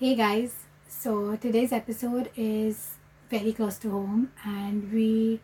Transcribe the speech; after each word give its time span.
Hey 0.00 0.14
guys, 0.14 0.52
so 0.86 1.34
today's 1.34 1.72
episode 1.72 2.30
is 2.36 2.98
very 3.30 3.52
close 3.52 3.78
to 3.78 3.90
home, 3.90 4.30
and 4.44 4.92
we 4.92 5.40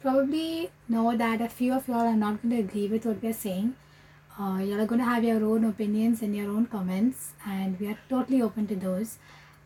probably 0.00 0.70
know 0.88 1.16
that 1.16 1.40
a 1.40 1.48
few 1.48 1.72
of 1.72 1.88
y'all 1.88 2.06
are 2.06 2.14
not 2.14 2.40
going 2.40 2.54
to 2.54 2.60
agree 2.60 2.86
with 2.86 3.04
what 3.04 3.20
we're 3.20 3.32
saying. 3.32 3.74
Uh, 4.38 4.58
y'all 4.62 4.80
are 4.80 4.86
going 4.86 5.00
to 5.00 5.04
have 5.04 5.24
your 5.24 5.42
own 5.44 5.64
opinions 5.64 6.22
and 6.22 6.36
your 6.36 6.48
own 6.50 6.66
comments, 6.66 7.32
and 7.44 7.80
we 7.80 7.88
are 7.88 7.98
totally 8.08 8.40
open 8.40 8.68
to 8.68 8.76
those 8.76 9.18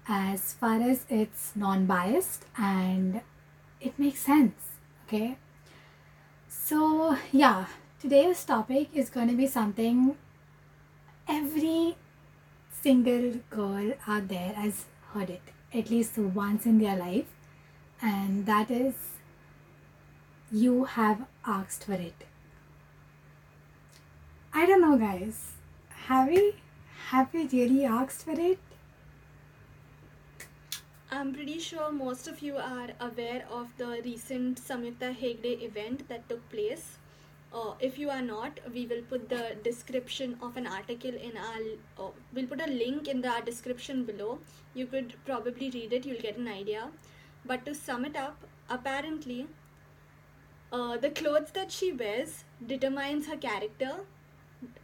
as 0.09 0.55
far 0.55 0.81
as 0.81 1.05
it's 1.11 1.53
non 1.55 1.85
biased 1.85 2.47
and 2.57 3.21
it 3.79 3.99
makes 3.99 4.21
sense. 4.21 4.79
Okay, 5.07 5.37
so 6.49 7.15
yeah, 7.31 7.67
today's 8.01 8.43
topic 8.43 8.89
is 8.95 9.11
going 9.11 9.29
to 9.29 9.37
be 9.37 9.47
something 9.47 10.17
every 11.29 11.97
single 12.83 13.41
girl 13.51 13.93
out 14.07 14.29
there 14.29 14.53
has 14.55 14.85
heard 15.13 15.31
it 15.31 15.43
at 15.73 15.91
least 15.91 16.19
once 16.19 16.67
in 16.67 16.79
their 16.79 16.97
life, 16.97 17.27
and 18.01 18.47
that 18.47 18.71
is 18.71 18.95
you 20.51 20.85
have 20.85 21.27
asked 21.47 21.85
for 21.85 21.95
it. 21.95 22.25
I 24.53 24.67
don't 24.67 24.81
know, 24.81 24.97
guys. 24.99 25.53
Have 26.07 26.29
we 26.29 26.55
have 27.11 27.33
we 27.33 27.47
really 27.47 27.85
asked 27.85 28.25
for 28.25 28.33
it? 28.33 28.59
I'm 31.13 31.33
pretty 31.35 31.59
sure 31.59 31.91
most 31.93 32.29
of 32.29 32.41
you 32.41 32.57
are 32.57 32.89
aware 33.01 33.45
of 33.51 33.69
the 33.79 34.01
recent 34.05 34.61
Samyukta 34.61 35.15
Hegde 35.23 35.63
event 35.63 36.09
that 36.09 36.29
took 36.29 36.49
place. 36.51 36.99
Uh, 37.53 37.75
if 37.81 37.99
you 37.99 38.09
are 38.11 38.23
not, 38.23 38.61
we 38.73 38.87
will 38.87 39.03
put 39.03 39.29
the 39.29 39.57
description 39.65 40.37
of 40.41 40.57
an 40.57 40.67
article 40.67 41.11
in 41.11 41.37
our. 41.37 41.63
Uh, 41.99 42.11
we'll 42.33 42.47
put 42.47 42.61
a 42.61 42.71
link 42.71 43.09
in 43.09 43.21
the 43.21 43.33
description 43.45 44.05
below. 44.05 44.39
You 44.75 44.87
could 44.87 45.15
probably 45.25 45.71
read 45.71 45.93
it. 45.93 46.07
You'll 46.07 46.21
get 46.21 46.37
an 46.37 46.47
idea. 46.47 46.91
But 47.45 47.67
to 47.67 47.75
sum 47.75 48.05
it 48.05 48.17
up, 48.17 48.47
apparently, 48.69 49.49
uh, 50.73 50.97
the 50.99 51.11
clothes 51.11 51.51
that 51.55 51.73
she 51.73 51.91
wears 51.91 52.45
determines 52.65 53.27
her 53.27 53.37
character, 53.37 53.97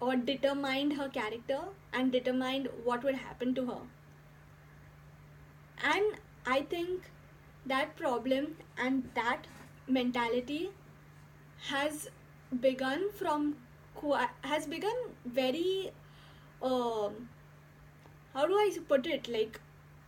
or 0.01 0.17
determined 0.17 0.95
her 0.95 1.09
character, 1.09 1.61
and 1.93 2.11
determined 2.11 2.69
what 2.83 3.05
would 3.05 3.15
happen 3.15 3.55
to 3.55 3.67
her. 3.67 3.81
And 5.85 6.19
I 6.47 6.63
think 6.63 7.11
that 7.65 7.97
problem 7.97 8.57
and 8.77 9.09
that 9.15 9.47
mentality 9.87 10.71
has 11.69 12.09
begun 12.61 13.11
from 13.13 13.57
has 14.43 14.67
begun 14.67 14.97
very 15.25 15.91
um 16.63 17.29
how 18.35 18.47
do 18.47 18.53
I 18.55 18.71
put 18.89 19.07
it? 19.07 19.29
Like 19.29 19.61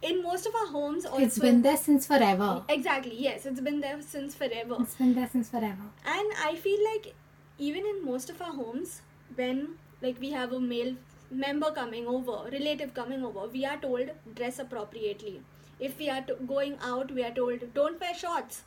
in 0.03 0.23
most 0.23 0.47
of 0.47 0.55
our 0.55 0.67
homes 0.69 1.05
also 1.07 1.25
It's 1.25 1.39
been 1.39 1.63
there 1.63 1.77
since 1.77 2.07
forever. 2.07 2.63
exactly 2.69 3.17
yes 3.19 3.47
it's 3.47 3.61
been 3.61 3.81
there 3.81 4.01
since 4.03 4.35
forever. 4.35 4.77
It's 4.81 4.95
been 4.95 5.15
there 5.15 5.29
since 5.29 5.49
forever. 5.51 5.87
and 6.07 6.33
i 6.45 6.55
feel 6.55 6.79
like 6.93 7.15
even 7.59 7.85
in 7.93 8.05
most 8.05 8.31
of 8.31 8.41
our 8.41 8.53
homes 8.53 9.03
when 9.35 9.63
like 10.03 10.21
we 10.21 10.31
have 10.31 10.53
a 10.53 10.61
male 10.61 10.95
member 11.31 11.71
coming 11.73 12.07
over 12.07 12.37
relative 12.53 12.95
coming 12.95 13.25
over 13.25 13.49
we 13.49 13.65
are 13.65 13.77
told 13.79 14.11
dress 14.35 14.59
appropriately. 14.61 15.41
If 15.81 15.99
we 15.99 16.09
are 16.11 16.23
to- 16.29 16.35
going 16.47 16.77
out 16.83 17.11
we 17.11 17.25
are 17.25 17.33
told 17.33 17.75
don't 17.75 18.01
wear 18.01 18.15
shorts. 18.15 18.63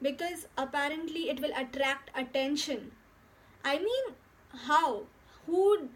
Because 0.00 0.46
apparently 0.56 1.28
it 1.30 1.40
will 1.40 1.52
attract 1.56 2.10
attention 2.16 2.90
i 3.64 3.78
mean 3.78 4.14
how 4.66 5.02
who 5.46 5.88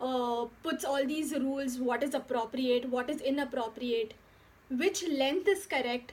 uh, 0.00 0.44
puts 0.62 0.84
all 0.84 1.04
these 1.06 1.32
rules 1.34 1.78
what 1.78 2.02
is 2.02 2.14
appropriate 2.14 2.88
what 2.88 3.10
is 3.10 3.20
inappropriate 3.20 4.14
which 4.70 5.02
length 5.08 5.48
is 5.48 5.66
correct 5.66 6.12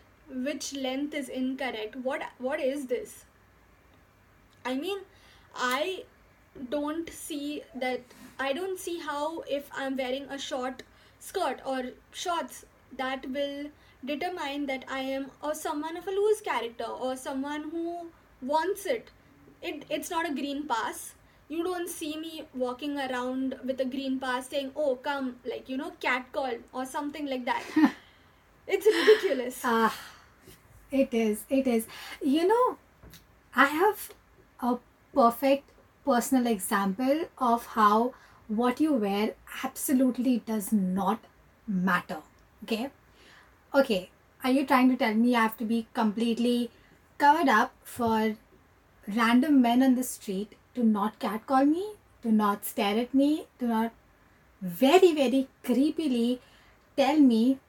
which 0.49 0.73
length 0.73 1.13
is 1.13 1.29
incorrect 1.29 1.95
what 2.09 2.21
what 2.39 2.59
is 2.59 2.87
this 2.87 3.25
I 4.65 4.73
mean, 4.75 4.99
I 5.55 6.03
don't 6.69 7.09
see 7.09 7.63
that. 7.75 8.01
I 8.39 8.51
don't 8.51 8.79
see 8.79 8.99
how 8.99 9.41
if 9.41 9.69
I'm 9.73 9.95
wearing 9.95 10.25
a 10.29 10.37
short 10.37 10.83
skirt 11.19 11.61
or 11.65 11.91
shorts 12.11 12.65
that 12.97 13.29
will 13.29 13.69
determine 14.03 14.65
that 14.65 14.85
I 14.89 14.99
am 15.01 15.29
or 15.41 15.53
someone 15.55 15.95
of 15.97 16.07
a 16.07 16.11
loose 16.11 16.41
character 16.41 16.85
or 16.85 17.15
someone 17.15 17.69
who 17.69 18.07
wants 18.41 18.85
it. 18.85 19.09
It 19.69 19.85
it's 19.89 20.11
not 20.13 20.29
a 20.29 20.33
green 20.39 20.63
pass. 20.71 21.03
You 21.47 21.63
don't 21.63 21.89
see 21.89 22.15
me 22.17 22.47
walking 22.63 22.97
around 23.05 23.55
with 23.69 23.81
a 23.81 23.85
green 23.93 24.19
pass 24.23 24.49
saying, 24.53 24.71
"Oh, 24.85 24.95
come," 25.07 25.29
like 25.53 25.69
you 25.73 25.77
know, 25.81 25.91
cat 26.05 26.31
call 26.37 26.57
or 26.73 26.85
something 26.95 27.29
like 27.33 27.45
that. 27.45 27.63
it's 28.75 28.91
ridiculous. 28.97 29.61
Ah, 29.75 29.95
it 31.03 31.13
is. 31.21 31.45
It 31.59 31.67
is. 31.77 31.87
You 32.35 32.47
know, 32.51 32.77
I 33.55 33.65
have 33.77 34.09
a 34.59 34.77
perfect 35.13 35.71
personal 36.05 36.47
example 36.47 37.25
of 37.51 37.65
how 37.77 38.13
what 38.47 38.79
you 38.79 38.93
wear 38.93 39.33
absolutely 39.63 40.37
does 40.53 40.71
not 40.71 41.19
matter. 41.67 42.19
Okay? 42.63 42.89
Okay, 43.73 44.09
are 44.43 44.51
you 44.51 44.65
trying 44.65 44.89
to 44.89 44.95
tell 44.95 45.13
me 45.13 45.35
I 45.35 45.41
have 45.43 45.57
to 45.57 45.65
be 45.65 45.87
completely 45.93 46.71
covered 47.17 47.49
up 47.49 47.73
for 47.83 48.35
random 49.07 49.61
men 49.61 49.83
on 49.83 49.95
the 49.95 50.03
street 50.03 50.55
to 50.73 50.83
not 50.83 51.19
catcall 51.19 51.65
me, 51.65 51.93
to 52.21 52.31
not 52.31 52.65
stare 52.65 52.97
at 52.99 53.13
me, 53.13 53.47
to 53.59 53.65
not 53.65 53.91
very, 54.61 55.13
very 55.13 55.47
creepily 55.63 56.39
tell 56.97 57.19
me 57.19 57.59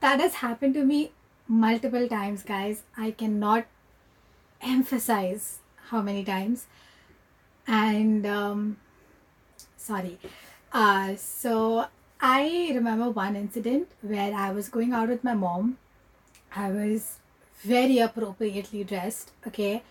that 0.00 0.20
has 0.20 0.34
happened 0.36 0.74
to 0.74 0.84
me 0.84 1.12
multiple 1.46 2.08
times, 2.08 2.42
guys. 2.42 2.82
I 2.96 3.10
cannot 3.10 3.66
emphasize 4.62 5.58
how 5.90 6.00
many 6.00 6.24
times. 6.24 6.66
And 7.66 8.26
um, 8.26 8.76
sorry. 9.76 10.18
Uh, 10.72 11.16
so 11.16 11.86
I 12.20 12.72
remember 12.74 13.10
one 13.10 13.36
incident 13.36 13.88
where 14.00 14.34
I 14.34 14.50
was 14.50 14.68
going 14.68 14.92
out 14.92 15.08
with 15.08 15.22
my 15.22 15.34
mom. 15.34 15.78
I 16.54 16.70
was 16.70 17.18
very 17.64 17.98
appropriately 17.98 18.84
dressed. 18.84 19.32
Okay. 19.46 19.82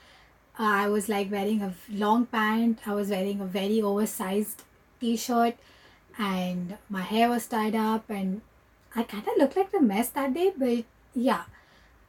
Uh, 0.59 0.63
I 0.85 0.87
was 0.87 1.09
like 1.09 1.31
wearing 1.31 1.61
a 1.61 1.73
long 1.89 2.25
pant. 2.27 2.79
I 2.85 2.93
was 2.93 3.09
wearing 3.09 3.41
a 3.41 3.45
very 3.45 3.81
oversized 3.81 4.63
t-shirt, 4.99 5.55
and 6.17 6.77
my 6.89 7.01
hair 7.01 7.29
was 7.29 7.47
tied 7.47 7.75
up, 7.75 8.09
and 8.09 8.41
I 8.95 9.03
kind 9.03 9.27
of 9.27 9.37
looked 9.37 9.57
like 9.57 9.71
the 9.71 9.81
mess 9.81 10.09
that 10.09 10.33
day. 10.35 10.53
But 10.55 10.83
yeah, 11.15 11.45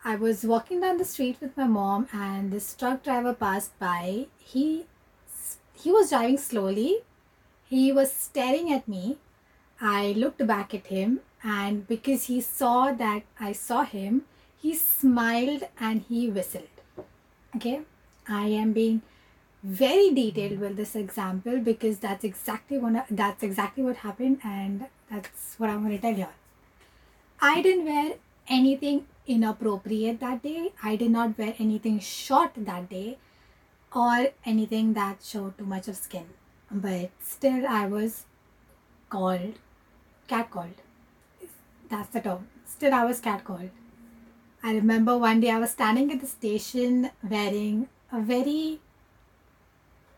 I 0.05 0.17
was 0.17 0.45
walking 0.45 0.83
down 0.83 0.99
the 0.99 1.07
street 1.07 1.39
with 1.41 1.57
my 1.57 1.67
mom, 1.67 2.09
and 2.13 2.53
this 2.53 2.75
truck 2.75 3.03
driver 3.03 3.33
passed 3.33 3.79
by. 3.79 4.27
He 4.39 4.85
he 5.73 5.91
was 5.91 6.11
driving 6.11 6.39
slowly. 6.39 6.99
He 7.69 7.93
was 7.93 8.13
staring 8.13 8.73
at 8.73 8.87
me. 8.87 9.17
I 9.81 10.13
looked 10.13 10.47
back 10.47 10.75
at 10.75 10.87
him, 10.89 11.21
and 11.43 11.89
because 11.89 12.25
he 12.25 12.41
saw 12.43 12.93
that 12.93 13.23
I 13.41 13.53
saw 13.53 13.83
him, 13.85 14.23
he 14.65 14.75
smiled 14.75 15.65
and 15.79 16.05
he 16.09 16.21
whistled. 16.31 16.77
Okay, 17.57 17.81
I 18.27 18.47
am 18.47 18.73
being 18.73 19.03
very 19.63 20.11
detailed 20.19 20.59
with 20.59 20.77
this 20.79 20.95
example 20.97 21.59
because 21.59 21.99
that's 21.99 22.25
exactly 22.29 22.79
what 22.79 23.05
that's 23.11 23.43
exactly 23.43 23.85
what 23.89 23.97
happened, 24.05 24.41
and 24.53 24.87
that's 25.11 25.59
what 25.59 25.69
I'm 25.69 25.85
going 25.85 25.97
to 25.97 26.01
tell 26.07 26.19
you. 26.23 26.29
I 27.51 27.61
didn't 27.61 27.85
wear 27.85 28.15
anything 28.49 29.05
inappropriate 29.27 30.21
that 30.21 30.43
day. 30.43 30.73
I 30.83 30.97
did 30.97 31.11
not 31.11 31.37
wear 31.37 31.55
anything 31.59 32.01
short 32.01 32.59
that 32.73 32.89
day 32.89 33.19
or 33.95 34.29
anything 34.47 34.95
that 34.95 35.23
showed 35.23 35.59
too 35.59 35.71
much 35.77 35.89
of 35.89 35.97
skin. 35.97 36.27
But 36.71 37.11
still, 37.21 37.67
I 37.67 37.87
was 37.87 38.25
called, 39.11 39.55
catcalled. 40.27 40.85
That's 41.91 42.09
the 42.09 42.21
term. 42.21 42.49
Still, 42.65 42.95
I 42.95 43.05
was 43.05 43.21
catcalled. 43.21 43.71
I 44.67 44.73
remember 44.73 45.19
one 45.19 45.41
day 45.41 45.51
I 45.51 45.59
was 45.59 45.73
standing 45.73 46.11
at 46.11 46.23
the 46.23 46.27
station 46.27 47.11
wearing 47.23 47.91
a 48.11 48.19
very 48.23 48.81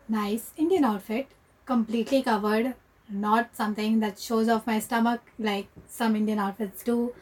nice 0.07 0.53
Indian 0.55 0.85
outfit, 0.85 1.27
completely 1.65 2.23
covered, 2.23 2.73
not 3.09 3.53
something 3.53 3.99
that 3.99 4.17
shows 4.17 4.47
off 4.47 4.65
my 4.65 4.79
stomach 4.79 5.19
like 5.37 5.67
some 5.85 6.15
Indian 6.15 6.39
outfits 6.39 6.81
do. 6.81 7.13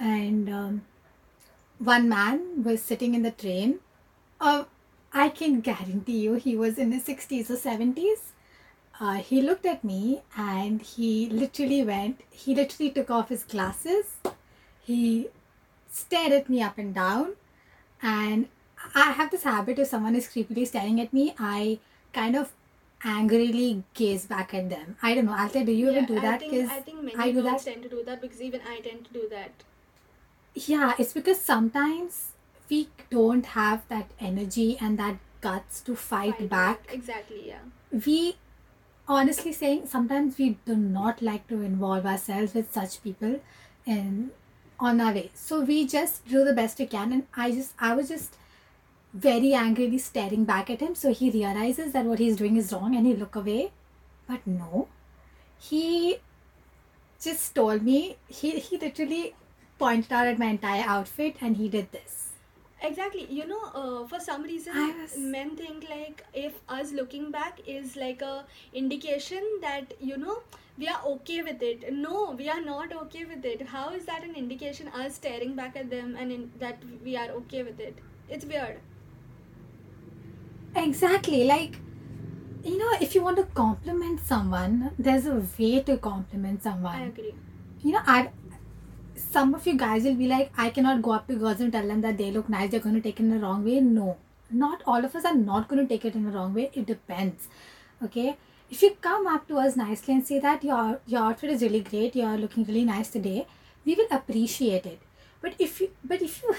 And 0.00 0.48
um, 0.48 0.82
one 1.78 2.08
man 2.08 2.64
was 2.64 2.82
sitting 2.82 3.14
in 3.14 3.22
the 3.22 3.30
train. 3.30 3.78
Uh, 4.40 4.64
I 5.12 5.28
can 5.28 5.60
guarantee 5.60 6.18
you 6.18 6.34
he 6.34 6.56
was 6.56 6.76
in 6.76 6.90
his 6.90 7.04
60s 7.04 7.50
or 7.50 7.56
70s. 7.56 8.32
Uh, 8.98 9.18
he 9.18 9.40
looked 9.40 9.64
at 9.64 9.84
me 9.84 10.22
and 10.36 10.82
he 10.82 11.28
literally 11.28 11.84
went, 11.84 12.20
he 12.32 12.52
literally 12.52 12.90
took 12.90 13.12
off 13.12 13.28
his 13.28 13.44
glasses. 13.44 14.16
He 14.82 15.28
stared 15.90 16.32
at 16.32 16.48
me 16.48 16.62
up 16.62 16.78
and 16.78 16.94
down. 16.94 17.32
And 18.02 18.48
I 18.94 19.12
have 19.12 19.30
this 19.30 19.42
habit 19.44 19.78
if 19.78 19.88
someone 19.88 20.14
is 20.14 20.26
creepily 20.28 20.66
staring 20.66 21.00
at 21.00 21.12
me, 21.12 21.34
I 21.38 21.78
kind 22.12 22.36
of 22.36 22.52
angrily 23.04 23.82
gaze 23.94 24.26
back 24.26 24.52
at 24.54 24.70
them. 24.70 24.96
I 25.02 25.14
don't 25.14 25.26
know. 25.26 25.34
Althea, 25.34 25.64
do 25.64 25.72
you 25.72 25.86
Yeah, 25.86 25.92
even 25.92 26.06
do 26.06 26.16
I 26.18 26.20
that? 26.20 26.40
think, 26.40 26.70
I 26.70 26.80
think 26.80 27.02
many 27.02 27.16
I 27.16 27.32
do 27.32 27.42
girls 27.42 27.64
that. 27.64 27.70
tend 27.72 27.82
to 27.84 27.88
do 27.88 28.04
that 28.04 28.20
because 28.20 28.40
even 28.42 28.60
I 28.68 28.80
tend 28.80 29.04
to 29.06 29.12
do 29.12 29.28
that. 29.30 29.52
Yeah, 30.54 30.94
it's 30.98 31.12
because 31.12 31.40
sometimes 31.40 32.32
we 32.68 32.88
don't 33.10 33.46
have 33.46 33.86
that 33.88 34.10
energy 34.20 34.76
and 34.80 34.98
that 34.98 35.18
guts 35.40 35.80
to 35.82 35.96
fight, 35.96 36.36
Fight 36.38 36.48
back. 36.50 36.86
Exactly, 36.92 37.48
yeah. 37.48 37.60
We, 38.06 38.36
honestly 39.08 39.52
saying, 39.52 39.86
sometimes 39.86 40.38
we 40.38 40.58
do 40.66 40.76
not 40.76 41.22
like 41.22 41.46
to 41.48 41.62
involve 41.62 42.06
ourselves 42.06 42.54
with 42.54 42.72
such 42.72 43.02
people 43.02 43.40
in 43.86 44.30
on 44.80 45.00
our 45.00 45.12
way. 45.12 45.30
So 45.34 45.60
we 45.60 45.86
just 45.86 46.26
do 46.26 46.44
the 46.44 46.52
best 46.52 46.78
we 46.78 46.86
can. 46.86 47.12
And 47.12 47.26
I 47.34 47.50
just, 47.52 47.74
I 47.78 47.94
was 47.94 48.08
just 48.08 48.36
very 49.12 49.54
angrily 49.54 49.98
staring 49.98 50.44
back 50.44 50.70
at 50.70 50.80
him. 50.80 50.94
So 50.94 51.12
he 51.12 51.30
realizes 51.30 51.92
that 51.92 52.04
what 52.04 52.18
he's 52.18 52.36
doing 52.36 52.56
is 52.56 52.72
wrong 52.72 52.96
and 52.96 53.06
he 53.06 53.14
look 53.14 53.36
away. 53.36 53.72
But 54.26 54.46
no, 54.46 54.88
he 55.58 56.18
just 57.20 57.54
told 57.54 57.82
me 57.82 58.16
he 58.28 58.58
he 58.58 58.78
literally 58.78 59.34
pointed 59.78 60.12
out 60.12 60.26
at 60.26 60.38
my 60.38 60.46
entire 60.46 60.84
outfit 60.86 61.36
and 61.40 61.56
he 61.56 61.68
did 61.68 61.92
this. 61.92 62.29
Exactly. 62.82 63.26
You 63.28 63.46
know, 63.46 63.62
uh, 63.74 64.06
for 64.08 64.18
some 64.20 64.42
reason, 64.42 64.74
was- 65.00 65.16
men 65.34 65.50
think 65.56 65.88
like 65.90 66.24
if 66.32 66.54
us 66.76 66.92
looking 66.92 67.30
back 67.30 67.60
is 67.74 67.96
like 68.02 68.22
a 68.22 68.44
indication 68.82 69.48
that 69.66 69.92
you 70.10 70.16
know 70.16 70.36
we 70.78 70.88
are 70.88 71.00
okay 71.14 71.42
with 71.42 71.62
it. 71.70 71.84
No, 71.92 72.14
we 72.42 72.48
are 72.48 72.60
not 72.60 72.94
okay 73.02 73.24
with 73.32 73.44
it. 73.44 73.66
How 73.74 73.90
is 74.00 74.06
that 74.06 74.24
an 74.24 74.34
indication? 74.44 74.88
Us 75.04 75.16
staring 75.16 75.54
back 75.54 75.76
at 75.76 75.90
them 75.90 76.16
and 76.18 76.32
in, 76.38 76.50
that 76.58 76.82
we 77.04 77.16
are 77.16 77.28
okay 77.42 77.62
with 77.62 77.80
it. 77.88 77.98
It's 78.30 78.46
weird. 78.46 78.78
Exactly. 80.74 81.44
Like, 81.44 81.78
you 82.64 82.78
know, 82.78 82.92
if 83.00 83.14
you 83.14 83.22
want 83.22 83.36
to 83.38 83.44
compliment 83.44 84.20
someone, 84.20 84.92
there's 84.98 85.26
a 85.26 85.42
way 85.58 85.80
to 85.80 85.96
compliment 85.98 86.62
someone. 86.62 86.94
I 86.94 87.06
agree. 87.06 87.34
You 87.82 87.92
know, 87.92 88.00
I 88.06 88.30
some 89.20 89.54
of 89.54 89.66
you 89.66 89.76
guys 89.76 90.04
will 90.04 90.14
be 90.14 90.26
like, 90.26 90.50
I 90.56 90.70
cannot 90.70 91.02
go 91.02 91.12
up 91.12 91.26
to 91.28 91.36
girls 91.36 91.60
and 91.60 91.72
tell 91.72 91.86
them 91.86 92.00
that 92.00 92.18
they 92.18 92.30
look 92.30 92.48
nice, 92.48 92.70
they're 92.70 92.80
going 92.80 92.94
to 92.94 93.00
take 93.00 93.20
it 93.20 93.22
in 93.22 93.30
the 93.30 93.38
wrong 93.38 93.64
way. 93.64 93.80
No, 93.80 94.16
not 94.50 94.82
all 94.86 95.04
of 95.04 95.14
us 95.14 95.24
are 95.24 95.34
not 95.34 95.68
going 95.68 95.86
to 95.86 95.88
take 95.88 96.04
it 96.04 96.14
in 96.14 96.24
the 96.24 96.30
wrong 96.30 96.54
way. 96.54 96.70
It 96.74 96.86
depends. 96.86 97.48
Okay. 98.02 98.36
If 98.70 98.82
you 98.82 98.96
come 99.00 99.26
up 99.26 99.48
to 99.48 99.58
us 99.58 99.76
nicely 99.76 100.14
and 100.14 100.26
say 100.26 100.38
that 100.38 100.62
your 100.62 101.00
your 101.06 101.22
outfit 101.22 101.50
is 101.50 101.62
really 101.62 101.80
great, 101.80 102.14
you're 102.14 102.36
looking 102.38 102.64
really 102.64 102.84
nice 102.84 103.10
today, 103.10 103.46
we 103.84 103.96
will 103.96 104.06
appreciate 104.10 104.86
it. 104.86 105.00
But 105.40 105.54
if 105.58 105.80
you 105.80 105.90
but 106.04 106.22
if 106.22 106.42
you 106.42 106.54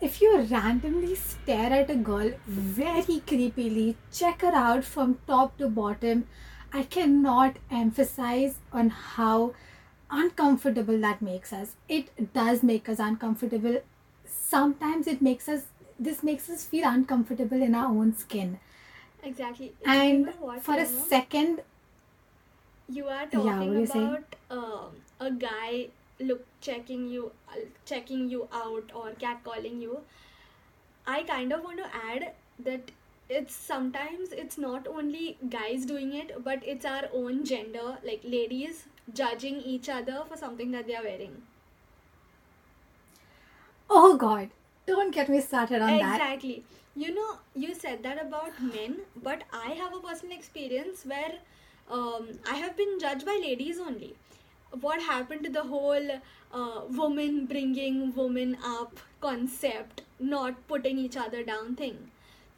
if 0.00 0.22
you 0.22 0.30
randomly 0.50 1.14
stare 1.14 1.72
at 1.80 1.90
a 1.90 1.96
girl 1.96 2.32
very 2.46 3.20
creepily, 3.32 3.94
check 4.12 4.40
her 4.40 4.54
out 4.54 4.84
from 4.84 5.18
top 5.26 5.58
to 5.58 5.68
bottom, 5.68 6.26
I 6.72 6.82
cannot 6.82 7.56
emphasize 7.70 8.58
on 8.72 8.90
how 8.90 9.52
uncomfortable 10.10 11.00
that 11.00 11.22
makes 11.22 11.52
us. 11.52 11.76
It 11.88 12.32
does 12.34 12.62
make 12.62 12.88
us 12.88 12.98
uncomfortable. 12.98 13.80
Sometimes 14.24 15.06
it 15.06 15.22
makes 15.22 15.48
us 15.48 15.62
this 15.98 16.22
makes 16.22 16.50
us 16.50 16.64
feel 16.64 16.86
uncomfortable 16.86 17.62
in 17.62 17.74
our 17.74 17.88
own 17.88 18.14
skin. 18.14 18.58
Exactly. 19.22 19.72
And 19.84 20.26
what, 20.40 20.62
for 20.62 20.74
a 20.74 20.86
second, 20.86 21.62
you 22.88 23.06
are 23.08 23.26
Yeah, 23.32 23.60
talking 23.60 23.74
you 23.74 23.84
about 23.84 24.34
um, 24.50 24.96
a 25.20 25.30
guy 25.30 25.88
look 26.20 26.44
checking 26.60 27.08
you 27.08 27.30
checking 27.84 28.28
you 28.30 28.48
out 28.52 28.90
or 28.94 29.10
catcalling 29.24 29.80
you 29.82 29.98
i 31.12 31.22
kind 31.28 31.52
of 31.56 31.62
want 31.66 31.78
to 31.82 31.88
add 32.10 32.24
that 32.68 32.90
it's 33.28 33.54
sometimes 33.54 34.32
it's 34.32 34.58
not 34.58 34.86
only 34.86 35.36
guys 35.50 35.84
doing 35.84 36.12
it 36.14 36.32
but 36.44 36.62
it's 36.64 36.84
our 36.84 37.08
own 37.12 37.44
gender 37.44 37.98
like 38.04 38.20
ladies 38.24 38.84
judging 39.12 39.60
each 39.60 39.88
other 39.88 40.22
for 40.28 40.36
something 40.36 40.70
that 40.72 40.86
they 40.86 40.94
are 40.96 41.02
wearing. 41.04 41.42
Oh 43.90 44.16
god, 44.16 44.50
don't 44.86 45.14
get 45.14 45.28
me 45.28 45.40
started 45.40 45.82
on 45.82 45.98
that. 45.98 46.14
exactly. 46.16 46.64
You 46.94 47.14
know 47.14 47.38
you 47.54 47.74
said 47.74 48.02
that 48.04 48.20
about 48.22 48.60
men 48.62 48.96
but 49.22 49.42
i 49.52 49.70
have 49.80 49.94
a 49.94 50.00
personal 50.00 50.36
experience 50.36 51.04
where 51.04 51.34
um, 51.90 52.28
i 52.50 52.54
have 52.56 52.76
been 52.76 52.98
judged 53.00 53.26
by 53.26 53.38
ladies 53.42 53.78
only. 53.78 54.14
What 54.80 55.00
happened 55.02 55.44
to 55.44 55.50
the 55.50 55.62
whole 55.62 56.10
uh, 56.52 56.80
woman 56.90 57.46
bringing 57.46 58.14
woman 58.14 58.56
up 58.64 58.98
concept 59.20 60.02
not 60.18 60.66
putting 60.68 60.98
each 60.98 61.16
other 61.16 61.42
down 61.44 61.74
thing 61.76 61.98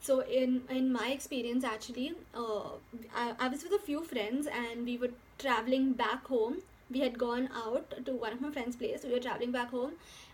so 0.00 0.20
in 0.20 0.62
in 0.70 0.92
my 0.92 1.08
experience 1.08 1.64
actually 1.64 2.12
uh, 2.34 2.70
I, 3.14 3.34
I 3.38 3.48
was 3.48 3.62
with 3.62 3.72
a 3.72 3.78
few 3.78 4.02
friends 4.04 4.46
and 4.46 4.84
we 4.84 4.96
were 4.98 5.10
traveling 5.38 5.92
back 5.92 6.26
home. 6.26 6.58
We 6.90 7.00
had 7.00 7.18
gone 7.18 7.50
out 7.54 7.92
to 8.06 8.12
one 8.12 8.32
of 8.32 8.40
my 8.40 8.50
friends 8.50 8.76
place. 8.76 9.04
We 9.04 9.12
were 9.12 9.20
traveling 9.20 9.52
back 9.52 9.70
home 9.70 9.92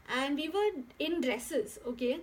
and 0.09 0.37
we 0.37 0.49
were 0.49 0.71
in 0.99 1.21
dresses 1.21 1.79
okay? 1.87 2.21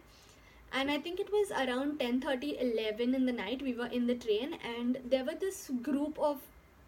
And 0.73 0.89
i 0.89 0.97
think 0.97 1.19
it 1.19 1.31
was 1.31 1.51
around 1.51 1.99
10 1.99 2.23
11 2.23 3.15
in 3.15 3.25
the 3.25 3.33
night 3.33 3.61
we 3.61 3.73
were 3.73 3.87
in 3.87 4.07
the 4.07 4.15
train 4.15 4.53
and 4.75 4.99
there 5.03 5.25
were 5.25 5.35
this 5.39 5.69
group 5.81 6.17
of 6.17 6.37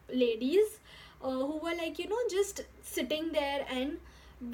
ladies 0.09 0.79
uh, 1.21 1.29
who 1.31 1.57
were 1.57 1.75
like 1.75 1.99
you 1.99 2.07
know 2.07 2.23
just 2.29 2.61
sitting 2.81 3.31
there 3.33 3.65
and 3.69 3.97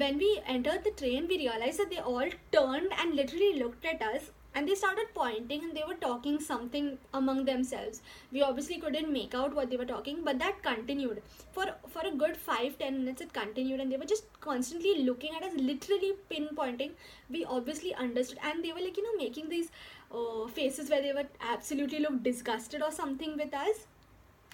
when 0.02 0.18
we 0.18 0.40
entered 0.46 0.82
the 0.84 0.90
train 1.02 1.28
we 1.28 1.38
realized 1.38 1.78
that 1.78 1.90
they 1.90 1.98
all 1.98 2.28
turned 2.52 2.92
and 2.98 3.14
literally 3.14 3.58
looked 3.58 3.84
at 3.84 4.02
us 4.02 4.30
and 4.54 4.68
they 4.68 4.74
started 4.74 5.06
pointing 5.14 5.62
and 5.62 5.76
they 5.76 5.84
were 5.86 5.94
talking 5.94 6.40
something 6.40 6.98
among 7.14 7.44
themselves. 7.44 8.02
We 8.32 8.42
obviously 8.42 8.78
couldn't 8.78 9.12
make 9.12 9.34
out 9.34 9.54
what 9.54 9.70
they 9.70 9.76
were 9.76 9.84
talking 9.84 10.24
but 10.24 10.38
that 10.40 10.62
continued. 10.62 11.22
For 11.52 11.66
for 11.88 12.02
a 12.06 12.10
good 12.10 12.36
5 12.36 12.78
10 12.78 12.98
minutes 12.98 13.22
it 13.22 13.32
continued 13.32 13.80
and 13.80 13.92
they 13.92 13.96
were 13.96 14.10
just 14.12 14.26
constantly 14.40 15.04
looking 15.04 15.36
at 15.36 15.44
us 15.44 15.54
literally 15.54 16.12
pinpointing. 16.30 16.92
We 17.28 17.44
obviously 17.44 17.94
understood. 17.94 18.38
And 18.42 18.64
they 18.64 18.72
were 18.72 18.80
like 18.80 18.96
you 18.96 19.04
know 19.04 19.22
making 19.22 19.48
these 19.48 19.70
uh, 20.12 20.46
faces 20.48 20.90
where 20.90 21.02
they 21.02 21.12
were 21.12 21.28
absolutely 21.40 22.00
look 22.00 22.22
disgusted 22.22 22.82
or 22.82 22.90
something 22.90 23.36
with 23.36 23.54
us. 23.54 23.86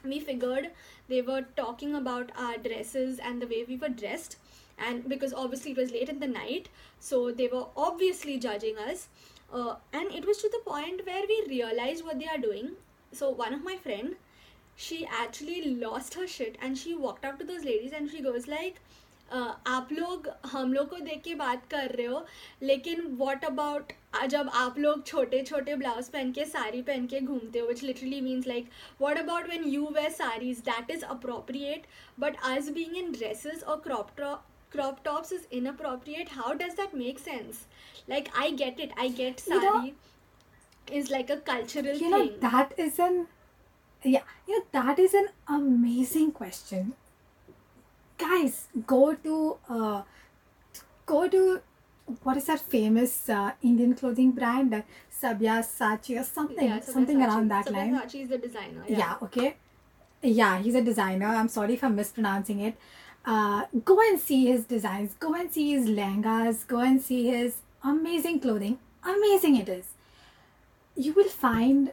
We 0.04 0.20
figured 0.20 0.72
they 1.08 1.22
were 1.22 1.46
talking 1.56 1.94
about 1.94 2.30
our 2.36 2.58
dresses 2.58 3.18
and 3.18 3.40
the 3.40 3.46
way 3.46 3.64
we 3.66 3.76
were 3.76 3.88
dressed. 3.88 4.36
And 4.78 5.08
because 5.08 5.32
obviously 5.32 5.70
it 5.70 5.78
was 5.78 5.90
late 5.90 6.10
in 6.10 6.20
the 6.20 6.26
night 6.26 6.68
so 7.00 7.30
they 7.30 7.48
were 7.48 7.64
obviously 7.76 8.38
judging 8.38 8.76
us 8.76 9.08
uh, 9.53 9.75
and 9.93 10.11
it 10.13 10.25
was 10.25 10.37
to 10.37 10.49
the 10.49 10.63
point 10.65 11.05
where 11.05 11.23
we 11.27 11.37
realized 11.49 12.05
what 12.05 12.19
they 12.19 12.27
are 12.27 12.41
doing 12.49 12.71
so 13.11 13.29
one 13.29 13.53
of 13.53 13.63
my 13.63 13.75
friend 13.77 14.15
she 14.75 15.05
actually 15.23 15.75
lost 15.75 16.13
her 16.15 16.27
shit 16.27 16.57
and 16.61 16.77
she 16.77 16.93
walked 16.95 17.25
up 17.25 17.37
to 17.39 17.45
those 17.45 17.65
ladies 17.65 17.91
and 17.93 18.09
she 18.09 18.21
goes 18.21 18.47
like 18.47 18.79
uh, 19.29 19.51
आप 19.67 19.91
लोग 19.91 20.27
हम 20.51 20.73
लोग 20.73 20.89
को 20.89 20.97
देख 21.05 21.21
के 21.23 21.33
बात 21.35 21.65
कर 21.71 21.89
रहे 21.95 22.05
हो 22.05 22.25
लेकिन 22.63 23.01
वॉट 23.19 23.45
अबाउट 23.45 23.91
जब 24.29 24.49
आप 24.61 24.79
लोग 24.79 25.05
छोटे 25.07 25.41
छोटे 25.43 25.75
ब्लाउज 25.75 26.09
पहन 26.13 26.31
के 26.31 26.45
साड़ी 26.45 26.81
पहन 26.89 27.05
के 27.13 27.19
घूमते 27.19 27.59
हो 27.59 27.67
which 27.67 27.83
literally 27.83 28.21
means 28.21 28.47
like 28.47 28.69
what 29.01 29.17
about 29.17 29.49
when 29.49 29.63
you 29.73 29.87
where 29.95 30.11
saris 30.11 30.59
that 30.69 30.91
is 30.91 31.03
appropriate 31.03 31.85
but 32.19 32.37
us 32.51 32.69
being 32.79 32.97
in 32.97 33.11
dresses 33.11 33.63
और 33.63 33.79
crop 33.87 34.09
crop 34.70 35.02
tops 35.04 35.32
is 35.32 35.46
inappropriate 35.50 36.28
how 36.40 36.52
does 36.54 36.74
that 36.74 36.94
make 36.94 37.18
sense? 37.18 37.64
Like 38.08 38.30
i 38.44 38.50
get 38.50 38.80
it 38.80 38.92
i 39.04 39.08
get 39.08 39.42
You 39.46 39.60
know- 39.60 39.72
sari 39.78 39.94
is 41.00 41.10
like 41.10 41.30
a 41.30 41.36
cultural 41.38 41.96
you 42.04 42.10
know 42.10 42.18
thing. 42.26 42.40
that 42.40 42.72
is 42.78 42.98
an 42.98 43.26
yeah 44.04 44.22
you 44.48 44.58
know 44.58 44.64
that 44.80 44.98
is 44.98 45.14
an 45.14 45.28
amazing 45.48 46.32
question. 46.32 46.92
Guys 48.18 48.68
go 48.86 49.14
to 49.14 49.56
uh 49.68 50.02
go 51.06 51.28
to 51.28 51.60
what 52.22 52.36
is 52.36 52.44
that 52.46 52.60
famous 52.60 53.28
uh, 53.28 53.50
indian 53.62 53.94
clothing 53.94 54.30
brand? 54.32 54.74
Uh, 54.74 54.82
sabyasachi 55.22 56.18
or 56.20 56.24
something 56.24 56.68
Yeah, 56.68 56.80
something 56.80 57.18
Sabyasachi. 57.18 57.26
around 57.28 57.48
that 57.50 57.70
line. 57.72 57.94
Sachi 57.94 58.22
is 58.22 58.28
the 58.28 58.38
designer 58.38 58.84
yeah. 58.88 59.16
okay. 59.22 59.56
Yeah 60.22 60.58
he's 60.58 60.74
a 60.74 60.82
designer. 60.82 61.26
I'm 61.26 61.48
sorry 61.48 61.74
if 61.74 61.82
i'm 61.84 61.96
mispronouncing 61.96 62.60
it 62.60 62.76
uh, 63.26 63.66
go 63.84 64.00
and 64.00 64.18
see 64.20 64.46
his 64.46 64.64
designs. 64.64 65.14
Go 65.20 65.34
and 65.34 65.52
see 65.52 65.72
his 65.72 65.88
langas, 65.88 66.66
go 66.66 66.78
and 66.80 67.00
see 67.02 67.26
his 67.28 67.56
amazing 67.82 68.40
clothing. 68.40 68.78
Amazing 69.04 69.56
it 69.56 69.68
is. 69.68 69.86
You 70.96 71.12
will 71.12 71.28
find 71.28 71.92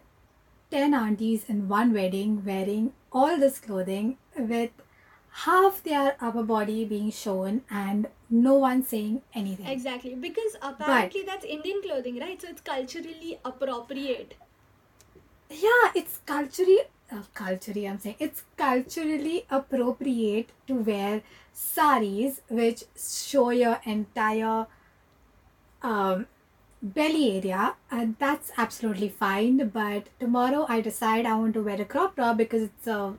10 0.72 0.94
aunties 0.94 1.46
in 1.50 1.68
one 1.68 1.94
wedding 1.94 2.44
wearing 2.46 2.94
all 3.12 3.38
this 3.38 3.60
clothing 3.60 4.18
with 4.38 4.72
half 5.46 5.84
their 5.84 6.16
upper 6.22 6.44
body 6.44 6.86
being 6.86 7.12
shown 7.12 7.62
and 7.70 8.08
no 8.30 8.54
one 8.56 8.84
saying 8.84 9.22
anything. 9.34 9.66
Exactly, 9.68 10.16
because 10.16 10.56
apparently 10.62 11.24
that's 11.24 11.46
Indian 11.46 11.82
clothing, 11.84 12.20
right? 12.20 12.42
So 12.42 12.48
it's 12.50 12.62
culturally 12.62 13.40
appropriate. 13.44 14.36
yeah 15.64 15.92
it's 16.00 16.20
culturally 16.30 16.80
uh, 17.14 17.24
culturally 17.34 17.88
i'm 17.88 18.00
saying 18.00 18.16
it's 18.20 18.44
culturally 18.58 19.46
appropriate 19.50 20.50
to 20.68 20.76
wear 20.92 21.22
saris 21.54 22.42
which 22.50 22.84
show 22.98 23.50
your 23.52 23.80
entire 23.86 24.66
um 25.82 26.26
belly 26.84 27.38
area, 27.38 27.76
and 27.90 28.16
that's 28.20 28.52
absolutely 28.58 29.10
fine. 29.10 29.70
But 29.70 30.10
tomorrow 30.20 30.66
I 30.68 30.82
decide 30.82 31.26
I 31.26 31.36
want 31.36 31.54
to 31.54 31.64
wear 31.64 31.82
a 31.82 31.86
crop 31.86 32.18
top 32.18 32.38
because 32.38 32.64
it's 32.64 32.88
a 32.88 33.16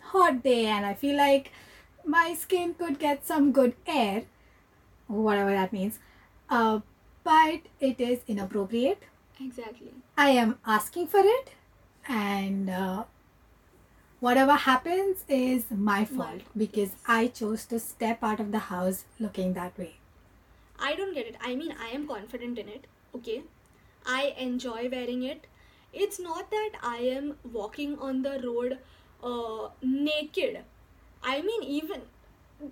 hot 0.00 0.42
day 0.42 0.66
and 0.66 0.86
I 0.86 0.94
feel 0.94 1.16
like 1.16 1.52
my 2.04 2.34
skin 2.34 2.74
could 2.74 2.98
get 2.98 3.26
some 3.26 3.52
good 3.52 3.74
air, 3.86 4.22
whatever 5.08 5.50
that 5.50 5.72
means. 5.72 5.98
Uh, 6.48 6.80
but 7.24 7.60
it 7.80 8.00
is 8.00 8.20
inappropriate. 8.26 9.02
Exactly. 9.40 9.92
I 10.16 10.30
am 10.30 10.58
asking 10.66 11.08
for 11.08 11.20
it, 11.20 11.50
and 12.08 12.70
uh, 12.70 13.04
whatever 14.20 14.54
happens 14.54 15.24
is 15.28 15.64
my 15.70 16.04
fault 16.04 16.42
because 16.56 16.90
I 17.06 17.28
chose 17.28 17.64
to 17.66 17.78
step 17.78 18.22
out 18.22 18.40
of 18.40 18.52
the 18.52 18.58
house 18.70 19.04
looking 19.18 19.54
that 19.54 19.78
way. 19.78 19.94
I 20.78 20.94
don't 20.94 21.14
get 21.14 21.26
it. 21.26 21.36
I 21.40 21.54
mean, 21.54 21.74
I 21.80 21.88
am 21.88 22.06
confident 22.06 22.58
in 22.58 22.68
it. 22.68 22.86
Okay. 23.14 23.42
I 24.06 24.34
enjoy 24.38 24.88
wearing 24.90 25.22
it. 25.22 25.46
It's 25.92 26.20
not 26.20 26.50
that 26.50 26.72
I 26.82 26.96
am 26.98 27.36
walking 27.52 27.98
on 27.98 28.22
the 28.22 28.40
road 28.44 28.78
uh, 29.22 29.68
naked. 29.82 30.60
I 31.22 31.42
mean, 31.42 31.62
even 31.62 32.02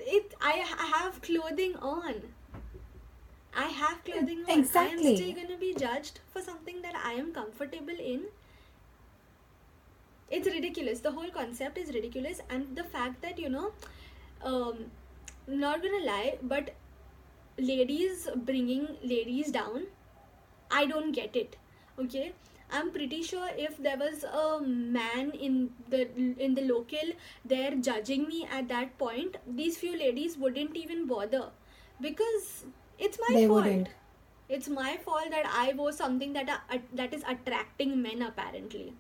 it. 0.01 0.35
I, 0.41 0.65
I 0.79 0.87
have 0.99 1.21
clothing 1.23 1.77
on. 1.77 2.15
I 3.57 3.67
have 3.67 4.05
clothing 4.05 4.41
on. 4.41 4.51
I 4.51 4.85
am 4.87 5.17
still 5.17 5.33
gonna 5.33 5.57
be 5.59 5.75
judged 5.75 6.21
for 6.33 6.43
something 6.43 6.83
that 6.83 6.95
I 7.05 7.13
am 7.13 7.33
comfortable 7.33 7.99
in. 7.99 8.25
It's 10.31 10.47
ridiculous. 10.47 11.01
The 11.01 11.13
whole 11.13 11.31
concept 11.31 11.79
is 11.79 11.93
ridiculous, 11.95 12.41
and 12.51 12.75
the 12.77 12.85
fact 12.85 13.23
that 13.23 13.39
you 13.39 13.49
know, 13.49 13.73
um, 14.45 14.87
not 15.47 15.83
gonna 15.83 16.05
lie, 16.05 16.39
but 16.43 16.75
ladies 17.59 18.29
bringing 18.49 18.87
ladies 19.03 19.51
down 19.51 19.87
i 20.71 20.85
don't 20.87 21.13
get 21.13 21.35
it. 21.37 21.57
Okay? 21.99 22.33
I'm 22.71 22.91
pretty 22.91 23.23
sure 23.23 23.49
if 23.57 23.77
there 23.79 23.97
was 23.97 24.25
a 24.25 24.61
man 24.61 25.31
in 25.31 25.71
the 25.89 26.01
in 26.47 26.55
the 26.55 26.63
local 26.63 27.13
there 27.45 27.71
judging 27.89 28.27
me 28.29 28.47
at 28.59 28.69
that 28.69 28.99
point 28.99 29.37
these 29.61 29.79
few 29.79 29.97
ladies 29.99 30.37
wouldn't 30.37 30.77
even 30.77 31.07
bother. 31.07 31.45
Because 32.01 32.65
it's 32.99 33.19
my 33.29 33.35
They 33.35 33.47
fault. 33.47 33.65
wouldn't. 33.65 33.89
it's 34.55 34.69
my 34.75 34.91
fault 35.05 35.31
that 35.35 35.47
i 35.61 35.73
wore 35.79 35.93
something 35.93 36.33
that 36.35 36.51
are, 36.55 36.79
that 36.99 37.15
is 37.17 37.25
attracting 37.33 37.95
men 38.03 38.23
apparently 38.27 38.93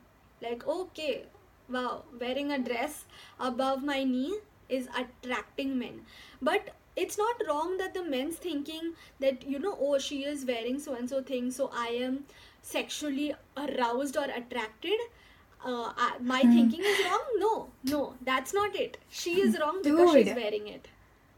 like 0.42 0.66
okay 0.66 1.24
wow 1.68 2.02
wearing 2.20 2.52
a 2.52 2.58
dress 2.58 3.04
above 3.40 3.82
my 3.82 4.02
knee 4.04 4.38
is 4.68 4.88
attracting 4.98 5.78
men. 5.78 6.00
But 6.42 6.70
it's 6.96 7.18
not 7.18 7.42
wrong 7.48 7.76
that 7.78 7.94
the 7.94 8.02
men's 8.04 8.36
thinking 8.36 8.92
that 9.20 9.46
you 9.46 9.58
know 9.58 9.76
oh 9.80 9.98
she 9.98 10.24
is 10.24 10.44
wearing 10.46 10.78
so 10.80 10.94
and 10.94 11.08
so 11.08 11.22
thing 11.22 11.50
so 11.50 11.70
i 11.76 11.88
am 11.88 12.24
sexually 12.62 13.34
aroused 13.56 14.16
or 14.16 14.24
attracted. 14.24 14.98
Uh, 15.64 15.92
I- 15.96 16.16
my 16.20 16.40
thinking 16.42 16.80
is 16.80 17.04
wrong? 17.06 17.24
No 17.38 17.68
no 17.84 18.14
that's 18.22 18.52
not 18.54 18.74
it. 18.76 18.98
She 19.08 19.40
is 19.40 19.58
wrong 19.60 19.80
because 19.82 20.12
she's 20.12 20.26
Dude. 20.26 20.36
wearing 20.36 20.68
it. 20.68 20.88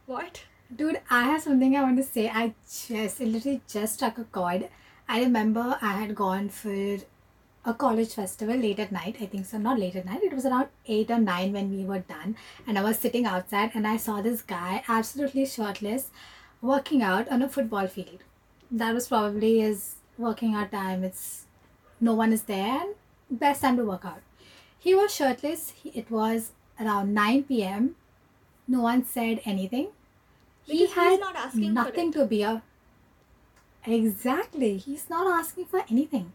What? 0.07 0.45
Dude, 0.75 1.01
I 1.11 1.23
have 1.25 1.43
something 1.43 1.77
I 1.77 1.83
want 1.83 1.97
to 1.99 2.03
say. 2.03 2.29
I 2.29 2.55
just, 2.71 3.21
it 3.21 3.29
literally 3.29 3.61
just 3.69 3.95
struck 3.95 4.19
a 4.19 4.25
chord. 4.25 4.69
I 5.09 5.21
remember 5.21 5.79
I 5.81 5.93
had 5.93 6.15
gone 6.15 6.49
for 6.51 6.99
a 7.65 7.75
college 7.75 8.15
festival 8.15 8.57
late 8.57 8.79
at 8.79 8.93
night. 8.93 9.17
I 9.21 9.27
think 9.27 9.47
so, 9.47 9.59
not 9.59 9.79
late 9.79 9.97
at 9.97 10.07
night. 10.07 10.23
It 10.23 10.33
was 10.33 10.47
around 10.47 10.69
8 10.87 11.11
or 11.11 11.19
9 11.19 11.53
when 11.53 11.71
we 11.77 11.85
were 11.85 11.99
done. 11.99 12.37
And 12.67 12.79
I 12.79 12.83
was 12.83 12.99
sitting 12.99 13.27
outside 13.27 13.73
and 13.75 13.87
I 13.87 13.97
saw 13.97 14.21
this 14.21 14.43
guy 14.43 14.83
absolutely 14.89 15.47
shirtless 15.47 16.11
working 16.63 17.03
out 17.03 17.29
on 17.29 17.43
a 17.43 17.49
football 17.49 17.87
field. 17.87 18.25
That 18.71 18.95
was 18.95 19.09
probably 19.09 19.61
his 19.61 19.97
working 20.17 20.55
out 20.55 20.73
time. 20.73 21.05
It's 21.05 21.47
no 22.01 22.15
one 22.15 22.33
is 22.33 22.43
there 22.43 22.83
and 22.83 22.95
best 23.39 23.63
time 23.63 23.77
to 23.77 23.85
work 23.85 24.05
out. 24.05 24.23
He 24.79 24.95
was 24.95 25.15
shirtless. 25.15 25.71
He, 25.71 25.91
it 25.91 26.11
was 26.11 26.53
around 26.81 27.13
9 27.13 27.45
p.m. 27.45 27.97
No 28.67 28.83
one 28.83 29.05
said 29.05 29.41
anything 29.45 29.89
he 30.69 30.83
Because 30.83 30.95
he's 30.95 30.95
had 30.95 31.21
not 31.21 31.37
asking 31.37 31.69
for 31.69 31.73
nothing 31.73 32.13
to 32.13 32.27
be 32.27 32.43
a 32.43 32.63
exactly 33.87 34.77
he's 34.77 35.09
not 35.09 35.27
asking 35.27 35.65
for 35.65 35.83
anything 35.91 36.33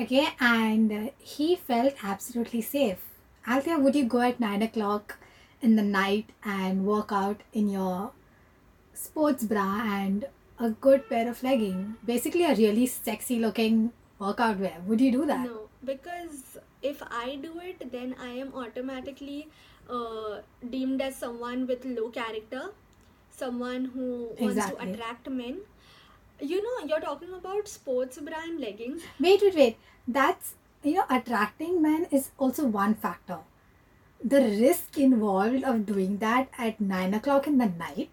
okay 0.00 0.28
and 0.40 1.10
he 1.18 1.56
felt 1.56 1.94
absolutely 2.02 2.62
safe. 2.62 3.02
Althea 3.46 3.78
would 3.78 3.94
you 3.94 4.04
go 4.04 4.20
at 4.20 4.40
9 4.40 4.62
o'clock 4.62 5.18
in 5.62 5.76
the 5.76 5.82
night 5.82 6.30
and 6.44 6.84
work 6.84 7.12
out 7.12 7.42
in 7.52 7.68
your 7.68 8.12
sports 8.94 9.44
bra 9.44 9.82
and 9.84 10.26
a 10.58 10.70
good 10.70 11.08
pair 11.08 11.28
of 11.30 11.42
legging? 11.42 11.96
Basically 12.04 12.44
a 12.44 12.54
really 12.54 12.86
sexy 12.86 13.38
looking 13.38 13.92
workout 14.18 14.58
wear. 14.58 14.78
Would 14.86 15.00
you 15.00 15.12
do 15.12 15.26
that? 15.26 15.46
No, 15.46 15.68
because 15.84 16.58
if 16.82 17.02
I 17.10 17.36
do 17.36 17.60
it, 17.60 17.90
then 17.92 18.14
I 18.20 18.30
am 18.30 18.52
automatically 18.54 19.48
uh, 19.88 20.40
deemed 20.70 21.00
as 21.00 21.16
someone 21.16 21.66
with 21.66 21.84
low 21.84 22.10
character, 22.10 22.70
someone 23.30 23.86
who 23.94 24.30
wants 24.38 24.66
to 24.66 24.76
attract 24.82 25.28
men. 25.30 25.58
You 26.40 26.62
know, 26.62 26.86
you're 26.86 27.00
talking 27.00 27.32
about 27.34 27.68
sports 27.68 28.18
bra 28.18 28.38
and 28.42 28.60
leggings. 28.60 29.02
Wait, 29.20 29.40
wait, 29.42 29.54
wait. 29.54 29.78
That's, 30.06 30.54
you 30.82 30.94
know, 30.94 31.04
attracting 31.10 31.82
men 31.82 32.06
is 32.10 32.30
also 32.38 32.66
one 32.66 32.94
factor. 32.94 33.38
The 34.24 34.40
risk 34.40 34.98
involved 34.98 35.64
of 35.64 35.86
doing 35.86 36.18
that 36.18 36.48
at 36.58 36.80
9 36.80 37.14
o'clock 37.14 37.46
in 37.46 37.58
the 37.58 37.66
night, 37.66 38.10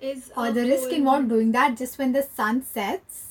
Is 0.00 0.30
or 0.36 0.52
the 0.52 0.62
risk 0.62 0.90
involved 0.92 1.28
doing 1.28 1.50
that 1.52 1.76
just 1.76 1.98
when 1.98 2.12
the 2.12 2.22
sun 2.22 2.62
sets. 2.62 3.30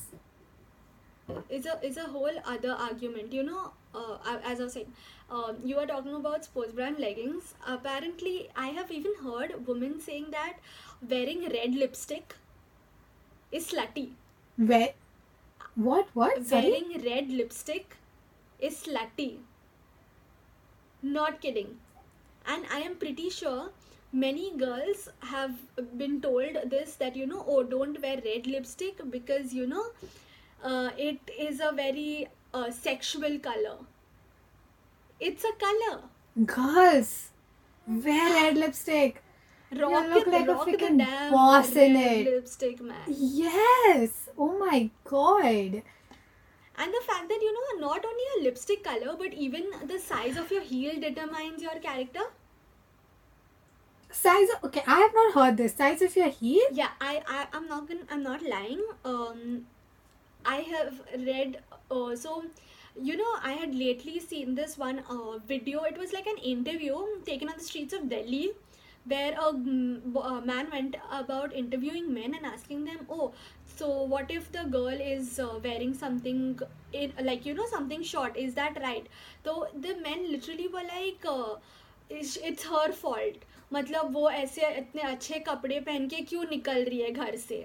is 1.49 1.65
a 1.65 1.73
is 1.87 1.97
a 1.97 2.03
whole 2.13 2.37
other 2.45 2.71
argument. 2.85 3.33
You 3.33 3.43
know, 3.43 3.71
uh, 3.95 4.17
as 4.43 4.59
I 4.59 4.63
was 4.63 4.73
saying, 4.73 4.91
um, 5.29 5.57
you 5.63 5.77
are 5.77 5.85
talking 5.85 6.15
about 6.15 6.45
sports 6.45 6.73
brand 6.73 6.99
leggings. 6.99 7.53
Apparently, 7.67 8.49
I 8.55 8.67
have 8.79 8.91
even 8.91 9.13
heard 9.23 9.55
women 9.67 9.99
saying 9.99 10.27
that 10.31 10.57
wearing 11.09 11.47
red 11.57 11.75
lipstick 11.75 12.35
is 13.53 13.71
slutty. 13.71 14.09
Where, 14.57 14.93
what, 15.75 16.07
what? 16.13 16.45
Sorry? 16.45 16.71
wearing 16.71 17.03
red 17.05 17.29
lipstick 17.29 17.95
is 18.59 18.83
slutty. 18.83 19.37
Not 21.01 21.41
kidding. 21.41 21.77
And 22.45 22.65
I 22.71 22.79
am 22.79 22.95
pretty 22.95 23.29
sure 23.29 23.69
many 24.11 24.55
girls 24.57 25.09
have 25.21 25.55
been 25.97 26.21
told 26.21 26.57
this 26.69 26.95
that 26.95 27.15
you 27.15 27.25
know, 27.25 27.43
oh, 27.47 27.63
don't 27.63 28.01
wear 28.01 28.21
red 28.23 28.47
lipstick 28.47 28.99
because 29.09 29.53
you 29.53 29.67
know, 29.67 29.85
uh, 30.63 30.89
it 30.97 31.19
is 31.37 31.59
a 31.59 31.71
very 31.73 32.27
uh, 32.53 32.69
sexual 32.71 33.39
color. 33.39 33.77
It's 35.19 35.43
a 35.43 35.53
color. 35.65 36.01
Girls, 36.45 37.29
wear 37.87 38.33
red 38.33 38.57
lipstick. 38.57 39.22
Rock, 39.79 40.07
look 40.09 40.27
like 40.27 40.47
a 40.47 40.53
rock 40.53 40.65
the 40.65 40.71
freaking 40.77 41.31
boss 41.31 41.75
in 41.75 41.95
it. 41.95 42.25
lipstick, 42.27 42.81
man. 42.81 42.95
Yes. 43.07 44.29
Oh 44.37 44.57
my 44.57 44.89
god. 45.03 45.83
And 46.75 46.91
the 46.91 47.01
fact 47.05 47.29
that 47.29 47.39
you 47.41 47.53
know, 47.53 47.87
not 47.87 48.03
only 48.03 48.23
your 48.35 48.43
lipstick 48.45 48.83
color, 48.83 49.15
but 49.17 49.33
even 49.33 49.65
the 49.85 49.99
size 49.99 50.37
of 50.37 50.51
your 50.51 50.61
heel 50.61 50.99
determines 50.99 51.61
your 51.61 51.75
character. 51.79 52.21
Size 54.11 54.47
of, 54.55 54.63
okay, 54.65 54.83
I 54.87 54.99
have 54.99 55.13
not 55.13 55.33
heard 55.33 55.57
this. 55.57 55.73
Size 55.75 56.01
of 56.01 56.15
your 56.15 56.29
heel? 56.29 56.61
yeah 56.71 56.89
i, 57.01 57.21
I 57.27 57.47
i'm 57.53 57.67
not 57.67 57.87
gonna 57.87 58.01
i'm 58.09 58.23
not 58.23 58.41
lying 58.43 58.81
um 59.05 59.65
i 60.45 60.57
have 60.57 61.01
read 61.25 61.57
uh, 61.91 62.15
so 62.15 62.43
you 63.01 63.17
know 63.17 63.31
i 63.43 63.53
had 63.53 63.73
lately 63.73 64.19
seen 64.19 64.55
this 64.55 64.77
one 64.77 64.99
uh, 65.09 65.37
video 65.47 65.83
it 65.83 65.97
was 65.97 66.13
like 66.13 66.27
an 66.27 66.37
interview 66.37 66.95
taken 67.25 67.49
on 67.49 67.57
the 67.57 67.63
streets 67.63 67.93
of 67.93 68.09
delhi 68.09 68.51
where 69.06 69.32
a, 69.32 69.52
mm, 69.52 70.12
b- 70.14 70.20
a 70.24 70.40
man 70.42 70.68
went 70.70 70.96
about 71.10 71.54
interviewing 71.54 72.12
men 72.12 72.34
and 72.34 72.46
asking 72.46 72.84
them 72.84 73.06
oh 73.10 73.32
so 73.76 73.88
what 74.02 74.30
if 74.30 74.50
the 74.52 74.64
girl 74.64 74.88
is 75.12 75.38
uh, 75.38 75.58
wearing 75.64 75.94
something 75.94 76.58
in, 76.92 77.12
like 77.22 77.46
you 77.46 77.54
know 77.54 77.66
something 77.70 78.02
short 78.02 78.36
is 78.36 78.54
that 78.54 78.80
right 78.82 79.06
so 79.44 79.68
the 79.86 79.96
men 80.02 80.30
literally 80.30 80.68
were 80.68 80.86
like 80.92 81.24
uh, 81.26 81.54
it's 82.10 82.36
it's 82.50 82.64
her 82.74 82.92
fault 82.92 83.44
मतलब 83.72 84.12
वो 84.12 84.28
ऐसे 84.30 84.68
इतने 84.76 85.02
अच्छे 85.02 85.38
कपड़े 85.46 85.78
पहन 85.86 86.06
के 86.08 86.20
क्यों 86.28 86.44
निकल 86.50 86.84
रही 86.84 87.00
है 87.00 87.10
घर 87.12 87.36
से 87.36 87.64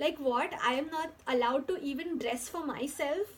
like 0.00 0.18
what 0.28 0.54
i 0.70 0.72
am 0.78 0.88
not 0.94 1.12
allowed 1.34 1.66
to 1.68 1.76
even 1.90 2.16
dress 2.22 2.48
for 2.54 2.62
myself 2.70 3.36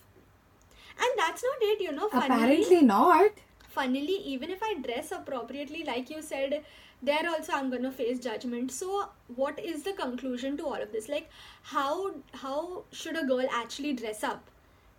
and 1.01 1.21
that's 1.21 1.45
not 1.49 1.67
it 1.73 1.81
you 1.81 1.93
know 1.93 2.09
funnily, 2.09 2.35
Apparently 2.37 2.81
not. 2.83 3.45
funnily 3.76 4.18
even 4.34 4.50
if 4.56 4.64
i 4.70 4.74
dress 4.88 5.12
appropriately 5.12 5.84
like 5.84 6.10
you 6.10 6.22
said 6.22 6.64
there 7.04 7.28
also 7.30 7.52
i'm 7.54 7.70
gonna 7.70 7.92
face 7.92 8.20
judgment. 8.20 8.72
So 8.72 9.10
what 9.36 9.60
is 9.60 9.84
the 9.84 9.92
conclusion 9.94 10.56
to 10.58 10.66
all 10.66 10.82
of 10.82 10.92
this? 10.94 11.10
Like 11.10 11.30
how 11.64 12.14
how 12.34 12.84
should 12.92 13.18
a 13.18 13.26
girl 13.26 13.46
actually 13.52 13.92
dress 13.94 14.24
up? 14.24 14.50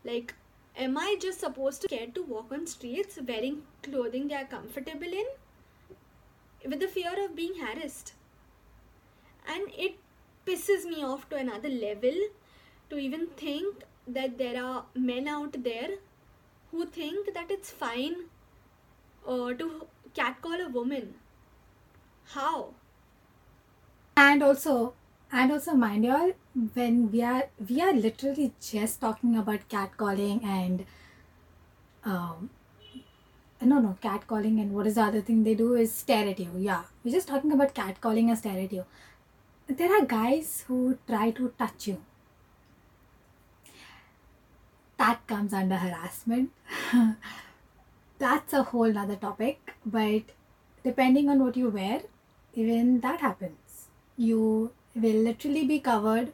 Like 0.04 0.34
am 0.76 0.98
i 0.98 1.16
just 1.20 1.40
supposed 1.40 1.80
to 1.82 1.88
care 1.88 2.08
to 2.18 2.22
walk 2.34 2.52
on 2.52 2.66
streets 2.66 3.18
wearing 3.28 3.62
clothing 3.82 4.28
they 4.28 4.34
are 4.34 4.44
comfortable 4.44 5.16
in 5.22 5.24
with 6.70 6.80
the 6.80 6.88
fear 6.88 7.14
of 7.24 7.34
being 7.34 7.54
harassed? 7.62 8.12
And 9.48 9.72
it 9.88 9.96
pisses 10.46 10.84
me 10.84 11.02
off 11.02 11.28
to 11.30 11.36
another 11.36 11.70
level 11.70 12.22
to 12.90 12.98
even 12.98 13.26
think 13.44 13.84
that 14.06 14.36
there 14.36 14.62
are 14.62 14.84
men 14.94 15.26
out 15.26 15.62
there 15.64 15.90
who 16.70 16.84
think 16.84 17.32
that 17.32 17.50
it's 17.50 17.70
fine 17.70 18.24
uh, 19.26 19.52
to 19.54 19.86
catcall 20.14 20.60
a 20.60 20.68
woman. 20.68 21.14
How? 22.26 22.74
and 24.16 24.42
also 24.42 24.94
and 25.32 25.50
also 25.52 25.74
mind 25.74 26.04
y'all 26.04 26.32
when 26.74 27.10
we 27.10 27.22
are 27.22 27.48
we 27.68 27.80
are 27.80 27.92
literally 27.92 28.52
just 28.60 29.00
talking 29.00 29.36
about 29.36 29.68
catcalling 29.68 30.44
and 30.44 30.84
um 32.04 32.50
no 33.60 33.80
no 33.80 33.96
catcalling 34.02 34.60
and 34.60 34.72
what 34.72 34.86
is 34.86 34.94
the 34.96 35.02
other 35.02 35.20
thing 35.20 35.42
they 35.42 35.54
do 35.54 35.74
is 35.74 35.92
stare 35.92 36.28
at 36.28 36.38
you 36.38 36.50
yeah 36.58 36.82
we're 37.02 37.10
just 37.10 37.26
talking 37.26 37.50
about 37.52 37.74
catcalling 37.74 38.28
and 38.28 38.38
stare 38.38 38.58
at 38.58 38.72
you 38.72 38.84
there 39.66 39.92
are 39.98 40.04
guys 40.04 40.64
who 40.68 40.96
try 41.08 41.30
to 41.30 41.52
touch 41.58 41.88
you 41.88 42.00
that 44.98 45.26
comes 45.26 45.52
under 45.52 45.76
harassment 45.76 46.50
that's 48.24 48.52
a 48.60 48.62
whole 48.70 48.92
nother 48.98 49.16
topic 49.16 49.74
but 49.96 50.34
depending 50.84 51.28
on 51.28 51.44
what 51.44 51.56
you 51.62 51.68
wear 51.80 52.00
even 52.62 53.00
that 53.00 53.20
happens 53.20 53.88
you 54.16 54.72
will 54.94 55.20
literally 55.28 55.66
be 55.72 55.78
covered 55.90 56.32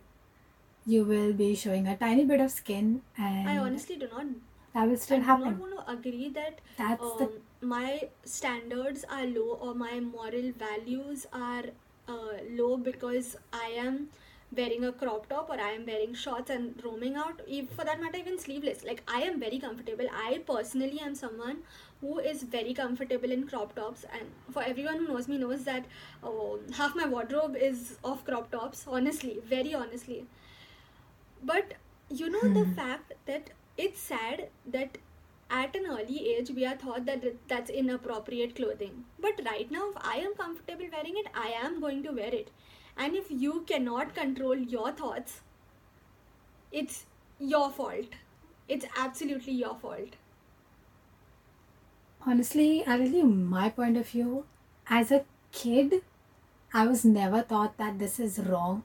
you 0.87 1.05
will 1.05 1.33
be 1.33 1.55
showing 1.55 1.87
a 1.87 1.97
tiny 1.97 2.25
bit 2.25 2.41
of 2.41 2.51
skin 2.51 3.03
and 3.17 3.49
I 3.49 3.59
honestly 3.59 3.97
do 3.97 4.09
not. 4.13 4.27
that 4.75 4.89
will 4.89 4.97
still 4.97 5.19
I 5.19 5.23
still 5.23 5.37
do 5.37 5.45
not 5.45 5.59
want 5.59 5.79
to 5.79 5.91
agree 5.93 6.29
that 6.31 6.61
that's 6.77 7.13
the 7.21 7.25
um, 7.25 7.33
my 7.61 8.09
standards 8.25 9.05
are 9.19 9.27
low 9.27 9.59
or 9.61 9.75
my 9.75 10.01
moral 10.01 10.53
values 10.65 11.27
are 11.33 11.65
uh, 12.09 12.37
low 12.51 12.77
because 12.77 13.37
I 13.53 13.69
am 13.87 14.09
wearing 14.57 14.85
a 14.85 14.93
crop 14.93 15.29
top 15.29 15.49
or 15.49 15.61
I 15.61 15.71
am 15.73 15.87
wearing 15.87 16.15
shorts 16.15 16.51
and 16.51 16.81
roaming 16.85 17.15
out. 17.17 17.41
For 17.77 17.85
that 17.85 18.01
matter, 18.01 18.19
even 18.19 18.39
sleeveless. 18.39 18.85
Like 18.85 19.03
I 19.09 19.23
am 19.23 19.39
very 19.41 19.59
comfortable. 19.59 20.07
I 20.13 20.39
personally 20.47 21.01
am 21.01 21.15
someone 21.15 21.59
who 22.01 22.19
is 22.19 22.43
very 22.43 22.75
comfortable 22.75 23.31
in 23.31 23.47
crop 23.47 23.75
tops, 23.77 24.05
and 24.13 24.29
for 24.53 24.63
everyone 24.63 24.97
who 24.99 25.09
knows 25.09 25.29
me 25.29 25.39
knows 25.39 25.65
that 25.65 25.85
um 26.23 26.61
half 26.81 26.97
my 26.97 27.07
wardrobe 27.07 27.57
is 27.71 27.99
of 28.05 28.25
crop 28.25 28.51
tops. 28.51 28.85
Honestly, 28.89 29.39
very 29.55 29.75
honestly. 29.75 30.25
But 31.43 31.75
you 32.09 32.29
know 32.31 32.43
the 32.55 32.65
Hmm. 32.65 32.75
fact 32.75 33.13
that 33.27 33.51
it's 33.77 34.01
sad 34.01 34.49
that 34.67 34.99
at 35.51 35.75
an 35.75 35.87
early 35.87 36.19
age 36.35 36.51
we 36.51 36.65
are 36.65 36.77
taught 36.77 37.05
that 37.07 37.25
that's 37.49 37.71
inappropriate 37.71 38.55
clothing. 38.57 39.05
But 39.19 39.41
right 39.45 39.71
now, 39.71 39.91
if 39.91 39.97
I 40.01 40.17
am 40.19 40.35
comfortable 40.35 40.87
wearing 40.93 41.17
it, 41.17 41.27
I 41.35 41.49
am 41.65 41.81
going 41.81 42.03
to 42.05 42.13
wear 42.13 42.33
it. 42.43 42.51
And 43.01 43.17
if 43.17 43.31
you 43.31 43.65
cannot 43.67 44.15
control 44.15 44.57
your 44.73 44.93
thoughts, 44.93 45.41
it's 46.71 47.07
your 47.39 47.71
fault. 47.71 48.17
It's 48.69 48.85
absolutely 48.97 49.55
your 49.55 49.75
fault. 49.75 50.17
Honestly, 52.27 52.85
I'll 52.87 52.99
tell 52.99 53.09
you 53.09 53.25
my 53.25 53.71
point 53.71 53.97
of 53.97 54.07
view. 54.09 54.45
As 54.87 55.11
a 55.11 55.25
kid, 55.51 56.03
I 56.75 56.87
was 56.87 57.05
never 57.05 57.43
taught 57.43 57.79
that 57.79 57.99
this 57.99 58.21
is 58.21 58.39
wrong 58.39 58.83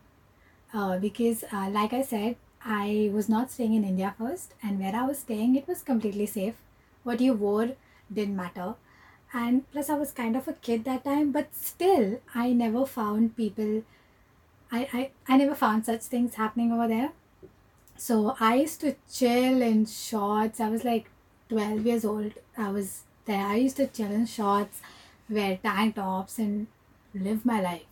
uh, 0.74 0.98
because, 0.98 1.44
uh, 1.52 1.70
like 1.70 1.92
I 1.94 2.02
said, 2.02 2.38
I 2.64 3.12
was 3.14 3.28
not 3.28 3.52
staying 3.52 3.74
in 3.74 3.84
India 3.84 4.16
first, 4.18 4.54
and 4.64 4.80
where 4.80 4.96
I 4.96 5.06
was 5.06 5.20
staying, 5.20 5.56
it 5.56 5.68
was 5.68 5.84
completely 5.84 6.26
safe. 6.26 6.56
What 7.04 7.22
you 7.22 7.34
wore 7.34 7.76
didn't 8.12 8.36
matter. 8.38 8.76
And 9.34 9.70
plus, 9.72 9.90
I 9.90 9.96
was 9.96 10.12
kind 10.12 10.38
of 10.38 10.48
a 10.48 10.54
kid 10.54 10.86
that 10.86 11.04
time, 11.04 11.32
but 11.34 11.54
still, 11.54 12.22
I 12.34 12.54
never 12.54 12.86
found 12.86 13.36
people, 13.36 13.84
I, 14.76 14.90
I, 14.92 15.12
I 15.34 15.38
never 15.38 15.56
found 15.56 15.86
such 15.86 16.02
things 16.02 16.36
happening 16.36 16.72
over 16.72 16.88
there. 16.88 17.12
So 17.98 18.36
I 18.40 18.56
used 18.56 18.82
to 18.82 18.96
chill 19.12 19.62
in 19.62 19.86
shorts. 19.86 20.60
I 20.60 20.70
was 20.70 20.84
like 20.84 21.10
12 21.50 21.86
years 21.86 22.04
old. 22.04 22.34
I 22.58 22.70
was 22.72 23.04
there. 23.26 23.46
I 23.46 23.56
used 23.56 23.78
to 23.78 23.88
chill 23.88 24.12
in 24.12 24.26
shorts, 24.26 24.82
wear 25.30 25.58
tank 25.64 25.96
tops, 25.96 26.38
and 26.40 26.68
live 27.14 27.46
my 27.46 27.62
life. 27.62 27.86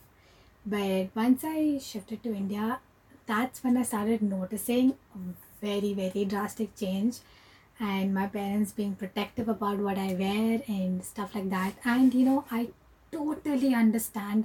But 0.66 1.08
once 1.14 1.42
I 1.44 1.78
shifted 1.78 2.22
to 2.22 2.34
India, 2.34 2.80
that's 3.26 3.64
when 3.64 3.78
I 3.78 3.82
started 3.82 4.20
noticing 4.20 4.94
very, 5.62 5.94
very 5.94 6.26
drastic 6.26 6.76
change. 6.76 7.20
And 7.80 8.14
my 8.14 8.26
parents 8.26 8.72
being 8.72 8.94
protective 8.94 9.48
about 9.48 9.78
what 9.78 9.98
I 9.98 10.14
wear 10.14 10.62
and 10.68 11.02
stuff 11.02 11.34
like 11.34 11.48
that. 11.50 11.74
And 11.84 12.12
you 12.12 12.26
know, 12.26 12.44
I 12.50 12.68
totally 13.10 13.74
understand 13.74 14.44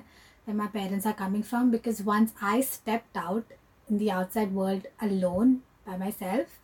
where 0.49 0.57
my 0.57 0.67
parents 0.67 1.05
are 1.05 1.13
coming 1.13 1.43
from 1.43 1.69
because 1.69 2.01
once 2.01 2.33
I 2.41 2.61
stepped 2.61 3.15
out 3.15 3.45
in 3.87 3.99
the 3.99 4.09
outside 4.09 4.51
world 4.51 4.87
alone 4.99 5.61
by 5.85 5.95
myself, 5.95 6.59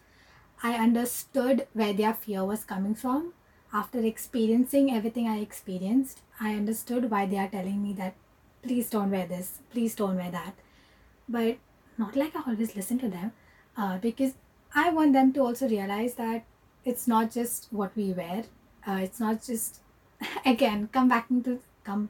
I 0.63 0.73
understood 0.73 1.67
where 1.73 1.93
their 1.93 2.13
fear 2.15 2.43
was 2.43 2.63
coming 2.63 2.95
from. 2.95 3.33
After 3.71 3.99
experiencing 3.99 4.91
everything 4.91 5.27
I 5.27 5.37
experienced, 5.37 6.21
I 6.39 6.55
understood 6.55 7.11
why 7.11 7.27
they 7.27 7.37
are 7.37 7.47
telling 7.47 7.83
me 7.83 7.93
that 7.93 8.15
please 8.63 8.89
don't 8.89 9.11
wear 9.11 9.27
this, 9.27 9.59
please 9.71 9.93
don't 9.93 10.15
wear 10.15 10.31
that. 10.31 10.55
But 11.29 11.57
not 11.97 12.15
like 12.15 12.35
I 12.35 12.41
always 12.47 12.75
listen 12.75 12.97
to 12.99 13.09
them 13.09 13.33
uh, 13.77 13.99
because 13.99 14.33
I 14.73 14.89
want 14.89 15.13
them 15.13 15.31
to 15.33 15.41
also 15.41 15.69
realize 15.69 16.15
that 16.15 16.43
it's 16.83 17.07
not 17.07 17.31
just 17.31 17.67
what 17.69 17.95
we 17.95 18.13
wear, 18.13 18.45
uh, 18.87 18.99
it's 19.03 19.19
not 19.19 19.43
just, 19.43 19.81
again, 20.45 20.89
come 20.91 21.07
back 21.07 21.27
into, 21.29 21.59
come, 21.83 22.09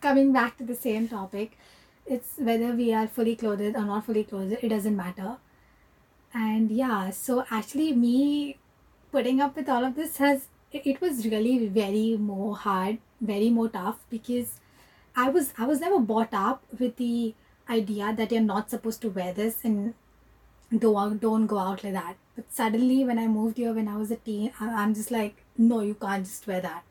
coming 0.00 0.32
back 0.32 0.56
to 0.58 0.64
the 0.64 0.74
same 0.74 1.08
topic. 1.08 1.58
It's 2.06 2.34
whether 2.36 2.72
we 2.72 2.92
are 2.94 3.06
fully 3.06 3.36
clothed 3.36 3.74
or 3.76 3.84
not 3.84 4.06
fully 4.06 4.24
clothed, 4.24 4.58
it 4.62 4.68
doesn't 4.68 4.96
matter 4.96 5.36
and 6.34 6.70
yeah 6.70 7.10
so 7.10 7.44
actually 7.50 7.92
me 7.92 8.58
putting 9.12 9.40
up 9.40 9.56
with 9.56 9.68
all 9.68 9.84
of 9.84 9.94
this 9.96 10.16
has 10.18 10.48
it 10.72 11.00
was 11.00 11.26
really 11.26 11.66
very 11.66 12.16
more 12.16 12.56
hard 12.56 12.98
very 13.20 13.48
more 13.58 13.68
tough 13.68 14.00
because 14.10 14.58
i 15.24 15.28
was 15.28 15.52
i 15.58 15.64
was 15.64 15.80
never 15.80 15.98
brought 15.98 16.34
up 16.34 16.62
with 16.78 16.96
the 16.96 17.34
idea 17.70 18.12
that 18.18 18.30
you're 18.32 18.48
not 18.48 18.68
supposed 18.70 19.00
to 19.00 19.08
wear 19.08 19.32
this 19.32 19.64
and 19.64 19.94
don't 20.84 21.20
don't 21.20 21.46
go 21.46 21.58
out 21.58 21.82
like 21.84 21.92
that 21.92 22.16
but 22.34 22.52
suddenly 22.60 23.02
when 23.04 23.18
i 23.18 23.26
moved 23.26 23.56
here 23.56 23.72
when 23.72 23.88
i 23.88 23.96
was 23.96 24.10
a 24.10 24.16
teen 24.16 24.52
i'm 24.60 24.94
just 24.94 25.10
like 25.10 25.42
no 25.56 25.80
you 25.80 25.94
can't 25.94 26.26
just 26.26 26.46
wear 26.46 26.60
that 26.60 26.84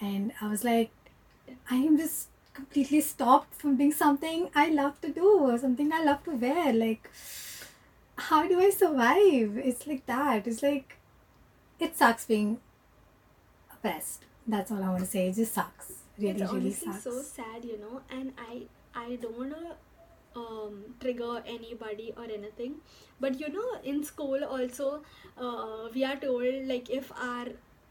and 0.00 0.32
i 0.40 0.48
was 0.48 0.64
like 0.64 0.90
i 1.70 1.76
am 1.76 1.96
just 1.96 2.28
completely 2.54 3.00
stopped 3.00 3.54
from 3.54 3.76
doing 3.76 3.92
something 3.92 4.48
i 4.54 4.68
love 4.68 5.00
to 5.00 5.12
do 5.12 5.28
or 5.48 5.58
something 5.58 5.92
i 5.92 6.02
love 6.02 6.22
to 6.24 6.32
wear 6.32 6.72
like 6.72 7.10
how 8.18 8.46
do 8.46 8.60
I 8.60 8.70
survive? 8.70 9.56
It's 9.56 9.86
like 9.86 10.06
that. 10.06 10.46
It's 10.46 10.62
like 10.62 10.96
it 11.78 11.96
sucks 11.96 12.26
being 12.26 12.58
oppressed. 13.72 14.24
That's 14.46 14.70
all 14.70 14.82
I 14.82 14.88
want 14.88 15.00
to 15.00 15.06
say. 15.06 15.28
It 15.28 15.36
just 15.36 15.54
sucks. 15.54 15.92
Really, 16.18 16.42
it's 16.42 16.52
really 16.52 16.72
sucks. 16.72 17.04
so 17.04 17.22
sad, 17.22 17.64
you 17.64 17.78
know. 17.78 18.00
And 18.10 18.32
I 18.36 18.62
I 18.94 19.16
don't 19.16 19.38
wanna 19.38 19.76
um, 20.34 20.84
trigger 21.00 21.42
anybody 21.46 22.12
or 22.16 22.24
anything, 22.24 22.76
but 23.20 23.38
you 23.40 23.48
know, 23.50 23.80
in 23.84 24.02
school 24.02 24.42
also, 24.44 25.02
uh, 25.36 25.88
we 25.94 26.04
are 26.04 26.16
told 26.16 26.66
like 26.66 26.90
if 26.90 27.12
our 27.12 27.46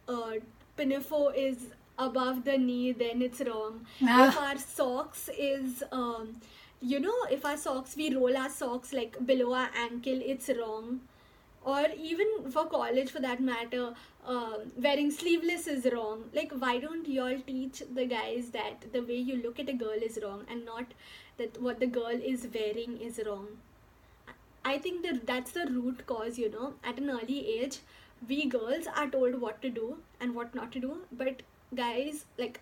uh, 0.10 0.34
pinafore 0.76 1.34
is 1.34 1.68
above 1.98 2.44
the 2.46 2.58
knee, 2.58 2.92
then 2.92 3.22
it's 3.22 3.42
wrong. 3.42 3.86
If 4.16 4.38
Ah, 4.38 4.50
our 4.50 4.58
socks 4.58 5.30
is 5.38 5.84
um, 5.92 6.42
you 6.82 7.00
know, 7.00 7.16
if 7.32 7.46
our 7.46 7.58
socks 7.58 7.96
we 7.96 8.14
roll 8.16 8.38
our 8.38 8.50
socks 8.50 8.94
like 8.94 9.18
below 9.26 9.54
our 9.54 9.70
ankle, 9.76 10.20
it's 10.34 10.50
wrong. 10.60 11.02
Or 11.64 11.86
even 11.98 12.50
for 12.52 12.66
college 12.68 13.12
for 13.12 13.20
that 13.20 13.42
matter 13.42 13.94
um 14.26 14.72
wearing 14.86 15.12
sleeveless 15.12 15.68
is 15.68 15.88
wrong. 15.94 16.24
Like 16.34 16.52
why 16.66 16.78
don't 16.80 17.08
y'all 17.18 17.40
teach 17.48 17.84
the 18.02 18.06
guys 18.06 18.52
that 18.52 18.92
the 18.94 19.02
way 19.02 19.18
you 19.32 19.42
look 19.44 19.60
at 19.60 19.70
a 19.70 19.74
girl 19.86 20.06
is 20.12 20.20
wrong 20.24 20.46
and 20.50 20.66
not 20.66 20.94
that 21.38 21.62
what 21.62 21.80
the 21.80 21.88
girl 22.00 22.26
is 22.34 22.48
wearing 22.54 22.98
is 23.10 23.20
wrong? 23.26 23.48
I 24.64 24.78
think 24.78 25.04
that 25.04 25.26
that's 25.26 25.52
the 25.52 25.66
root 25.66 26.06
cause 26.06 26.38
you 26.38 26.50
know. 26.50 26.74
At 26.84 27.00
an 27.00 27.10
early 27.10 27.40
age 27.60 27.80
we 28.28 28.46
girls 28.46 28.88
are 28.88 29.08
told 29.10 29.40
what 29.42 29.62
to 29.62 29.70
do 29.70 29.98
and 30.20 30.36
what 30.36 30.54
not 30.56 30.72
to 30.74 30.80
do 30.80 30.98
but 31.12 31.42
guys 31.76 32.26
like 32.38 32.62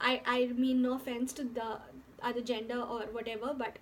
i 0.00 0.20
i 0.26 0.46
mean 0.46 0.82
no 0.82 0.94
offense 0.94 1.32
to 1.32 1.44
the 1.44 1.78
other 2.22 2.40
gender 2.40 2.80
or 2.80 3.00
whatever 3.18 3.52
but 3.54 3.78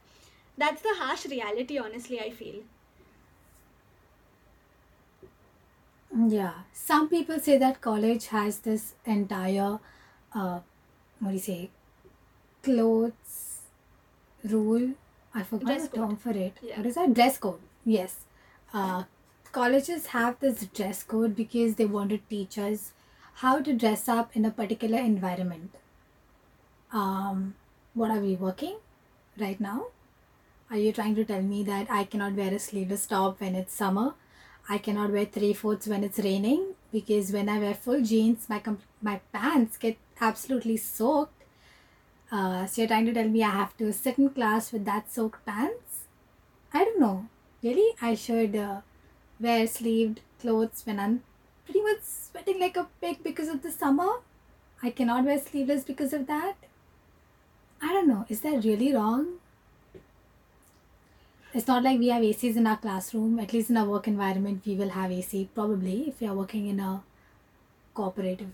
that's 0.58 0.82
the 0.82 0.94
harsh 1.00 1.26
reality 1.26 1.78
honestly 1.78 2.20
i 2.20 2.30
feel 2.30 2.60
yeah. 6.28 6.52
Some 6.72 7.08
people 7.08 7.38
say 7.38 7.56
that 7.58 7.80
college 7.80 8.26
has 8.28 8.58
this 8.60 8.94
entire, 9.04 9.78
uh, 10.34 10.60
what 11.20 11.28
do 11.28 11.34
you 11.34 11.38
say, 11.38 11.70
clothes 12.62 13.60
rule. 14.44 14.90
I 15.34 15.42
forgot 15.44 15.66
Dress 15.66 15.88
the 15.88 15.96
term 15.96 16.08
code. 16.10 16.20
for 16.20 16.30
it. 16.30 16.56
Yeah. 16.62 16.76
What 16.78 16.86
is 16.86 16.94
that? 16.96 17.14
Dress 17.14 17.38
code. 17.38 17.60
Yes. 17.84 18.16
Uh, 18.74 19.04
colleges 19.52 20.06
have 20.06 20.40
this 20.40 20.66
dress 20.66 21.02
code 21.04 21.36
because 21.36 21.76
they 21.76 21.86
want 21.86 22.10
to 22.10 22.18
teach 22.18 22.58
us 22.58 22.92
how 23.34 23.60
to 23.60 23.72
dress 23.72 24.08
up 24.08 24.36
in 24.36 24.44
a 24.44 24.50
particular 24.50 24.98
environment. 24.98 25.74
Um, 26.92 27.54
what 27.94 28.10
are 28.10 28.20
we 28.20 28.36
working 28.36 28.76
right 29.38 29.60
now? 29.60 29.86
Are 30.70 30.76
you 30.76 30.92
trying 30.92 31.14
to 31.16 31.24
tell 31.24 31.42
me 31.42 31.62
that 31.64 31.90
I 31.90 32.04
cannot 32.04 32.34
wear 32.34 32.54
a 32.54 32.58
sleeveless 32.58 33.06
top 33.06 33.40
when 33.40 33.54
it's 33.54 33.74
summer? 33.74 34.14
I 34.68 34.78
cannot 34.78 35.10
wear 35.10 35.24
three 35.24 35.52
fourths 35.52 35.88
when 35.88 36.04
it's 36.04 36.18
raining 36.18 36.74
because 36.92 37.32
when 37.32 37.48
I 37.48 37.58
wear 37.58 37.74
full 37.74 38.02
jeans, 38.02 38.48
my 38.48 38.60
com- 38.60 38.82
my 39.02 39.20
pants 39.32 39.76
get 39.76 39.96
absolutely 40.20 40.76
soaked. 40.76 41.42
Uh, 42.30 42.66
so 42.66 42.82
you're 42.82 42.88
trying 42.88 43.06
to 43.06 43.12
tell 43.12 43.28
me 43.28 43.42
I 43.42 43.50
have 43.50 43.76
to 43.78 43.92
sit 43.92 44.18
in 44.18 44.30
class 44.30 44.72
with 44.72 44.84
that 44.84 45.10
soaked 45.10 45.44
pants? 45.44 46.04
I 46.72 46.84
don't 46.84 47.00
know. 47.00 47.26
Really, 47.62 47.94
I 48.00 48.14
should 48.14 48.54
uh, 48.54 48.82
wear 49.40 49.66
sleeved 49.66 50.20
clothes 50.40 50.82
when 50.84 51.00
I'm 51.00 51.22
much 51.78 52.02
sweating 52.02 52.60
like 52.60 52.76
a 52.76 52.88
pig 53.00 53.22
because 53.22 53.48
of 53.48 53.62
the 53.62 53.70
summer. 53.70 54.08
I 54.82 54.90
cannot 54.90 55.24
wear 55.24 55.38
sleeveless 55.38 55.84
because 55.84 56.12
of 56.12 56.26
that. 56.26 56.56
I 57.82 57.92
don't 57.92 58.08
know. 58.08 58.24
Is 58.28 58.40
that 58.40 58.64
really 58.64 58.92
wrong? 58.94 59.38
It's 61.52 61.66
not 61.66 61.82
like 61.82 61.98
we 61.98 62.08
have 62.08 62.22
ACs 62.22 62.56
in 62.56 62.66
our 62.66 62.76
classroom. 62.76 63.38
At 63.40 63.52
least 63.52 63.70
in 63.70 63.76
our 63.76 63.86
work 63.86 64.06
environment, 64.06 64.62
we 64.64 64.74
will 64.74 64.90
have 64.90 65.10
AC. 65.10 65.48
Probably 65.54 66.08
if 66.08 66.22
you 66.22 66.30
are 66.30 66.34
working 66.34 66.66
in 66.66 66.80
a 66.80 67.02
cooperative 67.94 68.50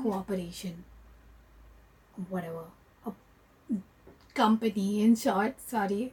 cooperation, 0.00 0.84
whatever, 2.28 2.64
a 3.06 3.12
company 4.34 5.02
in 5.02 5.14
short. 5.14 5.54
Sorry, 5.60 6.12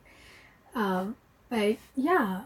um, 0.76 1.16
but 1.50 1.78
yeah, 1.96 2.42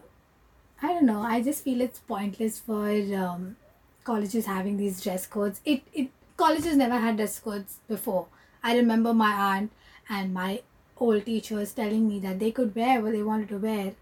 I 0.84 0.88
don't 0.94 1.06
know. 1.06 1.22
I 1.22 1.42
just 1.42 1.64
feel 1.64 1.82
it's 1.82 2.00
pointless 2.00 2.60
for 2.60 2.88
um, 3.26 3.56
colleges 4.04 4.46
having 4.46 4.78
these 4.78 5.02
dress 5.02 5.26
codes. 5.26 5.62
It 5.66 5.82
it 5.94 6.10
colleges 6.38 6.76
never 6.76 7.00
had 7.06 7.18
dress 7.18 7.40
codes 7.40 7.78
before. 7.88 8.28
I 8.64 8.76
remember 8.78 9.14
my 9.14 9.32
aunt 9.50 9.72
and 10.10 10.34
my 10.34 10.62
old 10.98 11.26
teachers 11.26 11.72
telling 11.74 12.08
me 12.08 12.20
that 12.26 12.40
they 12.40 12.52
could 12.52 12.76
wear 12.76 13.02
what 13.02 13.14
they 13.14 13.24
wanted 13.24 13.50
to 13.50 13.58
wear, 13.68 13.94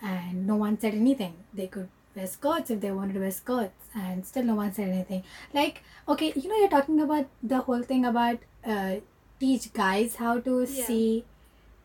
and 0.00 0.46
no 0.46 0.56
one 0.56 0.78
said 0.84 0.94
anything. 0.94 1.34
They 1.52 1.66
could 1.66 1.88
wear 2.14 2.28
skirts 2.36 2.70
if 2.70 2.80
they 2.80 2.92
wanted 2.92 3.14
to 3.14 3.20
wear 3.26 3.32
skirts, 3.32 3.90
and 3.94 4.24
still 4.24 4.44
no 4.44 4.54
one 4.54 4.72
said 4.72 4.88
anything. 4.88 5.24
Like 5.52 5.82
okay, 6.08 6.32
you 6.36 6.48
know, 6.48 6.56
you're 6.62 6.74
talking 6.76 7.00
about 7.00 7.26
the 7.42 7.58
whole 7.58 7.82
thing 7.82 8.04
about 8.04 8.38
uh, 8.64 8.96
teach 9.40 9.72
guys 9.82 10.16
how 10.24 10.38
to 10.48 10.60
Yeah. 10.60 10.86
see, 10.86 11.24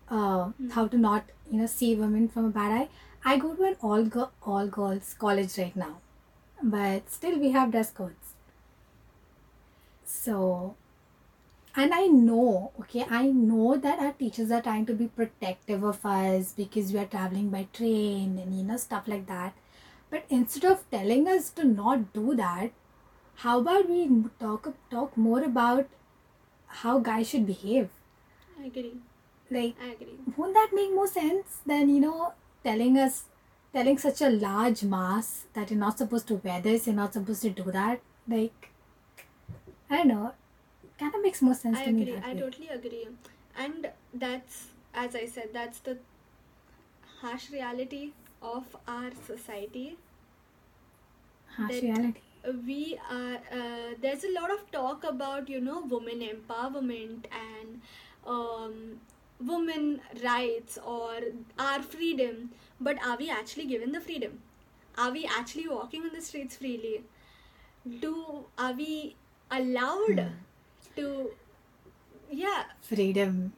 uh, 0.09 0.51
how 0.71 0.87
to 0.87 0.97
not 0.97 1.25
you 1.51 1.59
know 1.59 1.65
see 1.65 1.95
women 1.95 2.27
from 2.29 2.45
a 2.45 2.49
bad 2.61 2.71
eye. 2.81 2.87
I 3.25 3.37
go 3.37 3.53
to 3.53 3.63
an 3.65 3.75
all 3.81 4.05
go- 4.05 4.31
all 4.41 4.67
girls 4.69 5.13
college 5.15 5.57
right 5.57 5.75
now, 5.75 5.99
but 6.63 7.09
still 7.11 7.37
we 7.39 7.51
have 7.51 7.71
dress 7.71 7.91
codes. 7.91 8.35
So, 10.03 10.75
and 11.75 11.93
I 11.93 12.07
know, 12.07 12.71
okay, 12.79 13.05
I 13.09 13.27
know 13.27 13.77
that 13.77 13.99
our 13.99 14.13
teachers 14.13 14.49
are 14.51 14.61
trying 14.61 14.85
to 14.87 14.93
be 14.93 15.07
protective 15.07 15.83
of 15.83 16.05
us 16.05 16.53
because 16.53 16.91
we 16.93 16.99
are 16.99 17.05
traveling 17.05 17.49
by 17.49 17.67
train 17.73 18.39
and 18.39 18.57
you 18.57 18.63
know 18.63 18.77
stuff 18.77 19.07
like 19.07 19.27
that. 19.27 19.53
But 20.09 20.25
instead 20.29 20.65
of 20.71 20.89
telling 20.91 21.27
us 21.27 21.49
to 21.51 21.65
not 21.65 22.13
do 22.13 22.35
that, 22.35 22.71
how 23.45 23.59
about 23.59 23.89
we 23.89 24.09
talk 24.39 24.73
talk 24.89 25.17
more 25.17 25.43
about 25.43 25.87
how 26.83 26.99
guys 26.99 27.29
should 27.29 27.47
behave? 27.47 27.89
I 28.59 28.65
agree. 28.65 28.93
Like 29.49 29.75
I 29.81 29.87
agree. 29.93 30.19
won't 30.37 30.53
that 30.53 30.71
make 30.73 30.93
more 30.93 31.07
sense 31.07 31.59
than 31.65 31.89
you 31.89 31.99
know 31.99 32.33
telling 32.67 32.97
us 32.97 33.23
telling 33.73 33.97
such 33.97 34.21
a 34.21 34.29
large 34.29 34.83
mass 34.83 35.29
that 35.53 35.69
you're 35.71 35.79
not 35.79 35.97
supposed 35.97 36.27
to 36.27 36.35
wear 36.45 36.61
this 36.61 36.87
you're 36.87 36.95
not 37.01 37.13
supposed 37.13 37.41
to 37.41 37.49
do 37.49 37.63
that 37.79 37.99
like 38.27 38.69
i 39.89 39.97
don't 39.97 40.07
know 40.07 40.31
kind 40.99 41.13
of 41.15 41.21
makes 41.21 41.41
more 41.41 41.53
sense 41.55 41.77
I 41.79 41.85
to 41.85 41.91
me 41.91 42.03
agree. 42.03 42.15
that 42.15 42.25
I 42.25 42.33
way. 42.33 42.39
totally 42.39 42.67
agree. 42.69 43.07
And 43.57 43.89
that's, 44.13 44.67
as 44.93 45.15
I 45.15 45.25
said, 45.25 45.49
that's 45.53 45.79
the 45.79 45.97
harsh 47.21 47.49
reality 47.51 48.11
of 48.41 48.75
our 48.87 49.11
society. 49.27 49.97
harsh 51.57 51.81
reality 51.81 52.21
we 52.67 52.99
are 53.09 53.35
uh, 53.59 53.93
there's 54.01 54.23
a 54.23 54.31
lot 54.33 54.51
of 54.51 54.69
talk 54.71 55.03
about 55.03 55.49
you 55.49 55.59
know 55.59 55.81
women 55.81 56.19
empowerment 56.21 57.25
and 57.41 57.81
um, 58.27 58.99
women 59.39 60.01
rights 60.23 60.77
or 60.85 61.19
our 61.59 61.81
freedom 61.81 62.51
but 62.79 62.97
are 63.05 63.17
we 63.17 63.29
actually 63.29 63.65
given 63.65 63.91
the 63.91 63.99
freedom? 64.01 64.39
Are 64.97 65.11
we 65.11 65.25
actually 65.25 65.67
walking 65.67 66.03
on 66.03 66.13
the 66.13 66.21
streets 66.21 66.55
freely? 66.57 67.03
Do 68.01 68.45
are 68.57 68.73
we 68.73 69.15
allowed 69.51 70.19
Hmm. 70.19 70.33
to 70.97 71.31
yeah. 72.31 72.65
Freedom. 72.81 73.53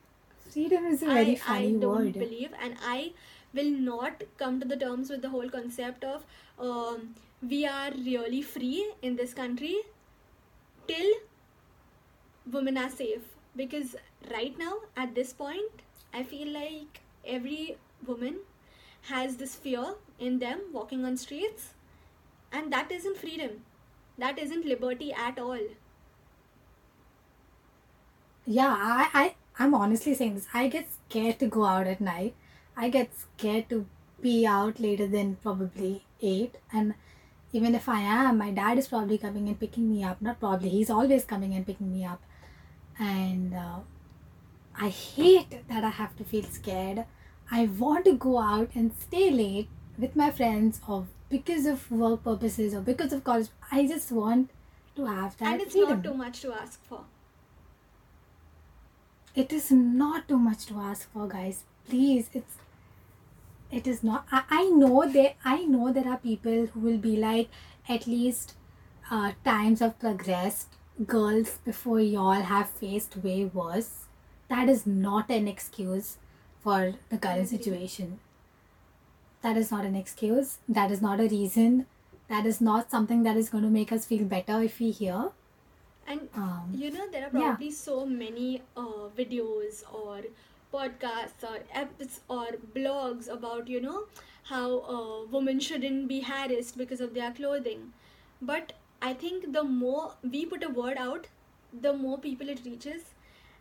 Freedom 0.51 0.85
is 0.85 1.01
a 1.03 1.07
very 1.07 1.33
I, 1.33 1.35
funny 1.35 1.75
I 1.75 1.79
don't 1.79 2.05
word. 2.05 2.13
believe 2.13 2.53
and 2.61 2.75
i 2.81 3.11
will 3.53 3.69
not 3.71 4.23
come 4.37 4.59
to 4.59 4.67
the 4.67 4.77
terms 4.77 5.09
with 5.09 5.21
the 5.21 5.29
whole 5.29 5.49
concept 5.49 6.03
of 6.03 6.25
um, 6.59 7.15
we 7.41 7.65
are 7.65 7.91
really 7.91 8.41
free 8.41 8.91
in 9.01 9.15
this 9.15 9.33
country 9.33 9.77
till 10.87 11.13
women 12.51 12.77
are 12.77 12.89
safe. 12.89 13.21
Because 13.55 13.95
right 14.31 14.57
now 14.57 14.73
at 14.95 15.15
this 15.15 15.33
point 15.33 15.81
i 16.13 16.23
feel 16.23 16.47
like 16.47 17.01
every 17.25 17.77
woman 18.05 18.37
has 19.09 19.37
this 19.37 19.55
fear 19.55 19.95
in 20.19 20.39
them 20.39 20.61
walking 20.73 21.05
on 21.05 21.17
streets 21.17 21.73
and 22.51 22.71
that 22.71 22.91
isn't 22.91 23.17
freedom. 23.17 23.61
That 24.17 24.39
isn't 24.39 24.65
liberty 24.65 25.13
at 25.13 25.39
all. 25.39 25.59
Yeah 28.45 28.75
I, 28.79 29.09
I 29.13 29.35
i'm 29.59 29.73
honestly 29.73 30.13
saying 30.13 30.35
this. 30.35 30.47
I 30.53 30.67
get 30.67 30.87
scared 30.91 31.39
to 31.39 31.47
go 31.47 31.65
out 31.65 31.87
at 31.87 32.01
night. 32.01 32.35
I 32.75 32.89
get 32.89 33.11
scared 33.17 33.69
to 33.69 33.85
be 34.21 34.45
out 34.45 34.79
later 34.79 35.07
than 35.07 35.35
probably 35.43 36.03
8 36.21 36.55
and 36.73 36.95
even 37.53 37.75
if 37.75 37.87
i 37.87 37.99
am 38.01 38.39
my 38.39 38.49
dad 38.51 38.79
is 38.79 38.87
probably 38.87 39.17
coming 39.17 39.47
and 39.47 39.59
picking 39.59 39.89
me 39.91 40.03
up. 40.03 40.21
Not 40.21 40.39
probably 40.39 40.69
he's 40.69 40.89
always 40.89 41.25
coming 41.25 41.53
and 41.53 41.65
picking 41.65 41.91
me 41.91 42.05
up. 42.05 42.21
And 42.99 43.53
uh, 43.53 43.79
i 44.79 44.89
hate 44.89 45.67
that 45.67 45.83
i 45.83 45.89
have 45.89 46.15
to 46.17 46.23
feel 46.23 46.43
scared. 46.43 47.05
I 47.49 47.65
want 47.65 48.05
to 48.05 48.13
go 48.13 48.39
out 48.39 48.71
and 48.75 48.91
stay 48.99 49.31
late 49.31 49.69
with 49.97 50.15
my 50.15 50.31
friends 50.31 50.81
or 50.87 51.07
because 51.29 51.65
of 51.65 51.89
work 51.89 52.23
purposes 52.23 52.73
or 52.73 52.81
because 52.81 53.13
of 53.13 53.23
college. 53.23 53.47
I 53.71 53.87
just 53.87 54.11
want 54.11 54.49
to 54.97 55.05
have 55.05 55.37
that 55.37 55.53
and 55.53 55.61
it's 55.61 55.71
freedom. 55.71 55.89
not 55.89 56.03
too 56.03 56.13
much 56.13 56.41
to 56.41 56.53
ask 56.53 56.83
for. 56.83 57.05
It 59.33 59.53
is 59.53 59.71
not 59.71 60.27
too 60.27 60.37
much 60.37 60.65
to 60.65 60.75
ask 60.75 61.09
for 61.11 61.27
guys. 61.27 61.63
Please 61.87 62.29
it's 62.33 62.57
it 63.71 63.85
is 63.87 64.03
not 64.03 64.25
i, 64.31 64.43
I 64.49 64.69
know 64.69 65.09
there 65.11 65.33
i 65.43 65.65
know 65.65 65.91
there 65.91 66.07
are 66.07 66.17
people 66.17 66.67
who 66.67 66.79
will 66.79 66.97
be 66.97 67.15
like 67.17 67.49
at 67.89 68.07
least 68.07 68.55
uh, 69.11 69.31
times 69.43 69.79
have 69.79 69.99
progressed 69.99 70.75
girls 71.05 71.59
before 71.65 71.99
y'all 71.99 72.41
have 72.41 72.69
faced 72.69 73.17
way 73.17 73.45
worse 73.45 74.06
that 74.49 74.69
is 74.69 74.85
not 74.85 75.29
an 75.29 75.47
excuse 75.47 76.17
for 76.61 76.93
the 77.09 77.17
current 77.17 77.49
situation. 77.49 78.19
That 79.41 79.57
is 79.57 79.71
not 79.71 79.85
an 79.85 79.95
excuse. 79.95 80.57
That 80.67 80.91
is 80.91 81.01
not 81.01 81.19
a 81.19 81.27
reason. 81.27 81.85
That 82.27 82.45
is 82.45 82.59
not 82.59 82.91
something 82.91 83.23
that 83.23 83.37
is 83.37 83.49
going 83.49 83.63
to 83.63 83.69
make 83.69 83.91
us 83.91 84.05
feel 84.05 84.25
better 84.25 84.61
if 84.61 84.79
we 84.79 84.91
hear. 84.91 85.29
And 86.07 86.29
um, 86.35 86.71
you 86.73 86.91
know 86.91 87.07
there 87.11 87.23
are 87.23 87.31
yeah. 87.33 87.49
probably 87.49 87.71
so 87.71 88.05
many 88.05 88.61
uh, 88.75 89.09
videos 89.17 89.83
or 89.93 90.21
podcasts 90.73 91.43
or 91.43 91.59
apps 91.75 92.19
or 92.27 92.47
blogs 92.75 93.31
about 93.31 93.67
you 93.67 93.81
know 93.81 94.03
how 94.43 94.79
uh, 94.79 95.25
women 95.29 95.59
shouldn't 95.59 96.07
be 96.07 96.21
harassed 96.21 96.77
because 96.77 97.01
of 97.01 97.13
their 97.13 97.31
clothing. 97.31 97.93
But 98.41 98.73
i 99.01 99.13
think 99.13 99.51
the 99.53 99.63
more 99.63 100.13
we 100.31 100.45
put 100.45 100.63
a 100.63 100.69
word 100.69 100.97
out 100.97 101.27
the 101.81 101.93
more 101.93 102.17
people 102.17 102.49
it 102.49 102.61
reaches 102.65 103.03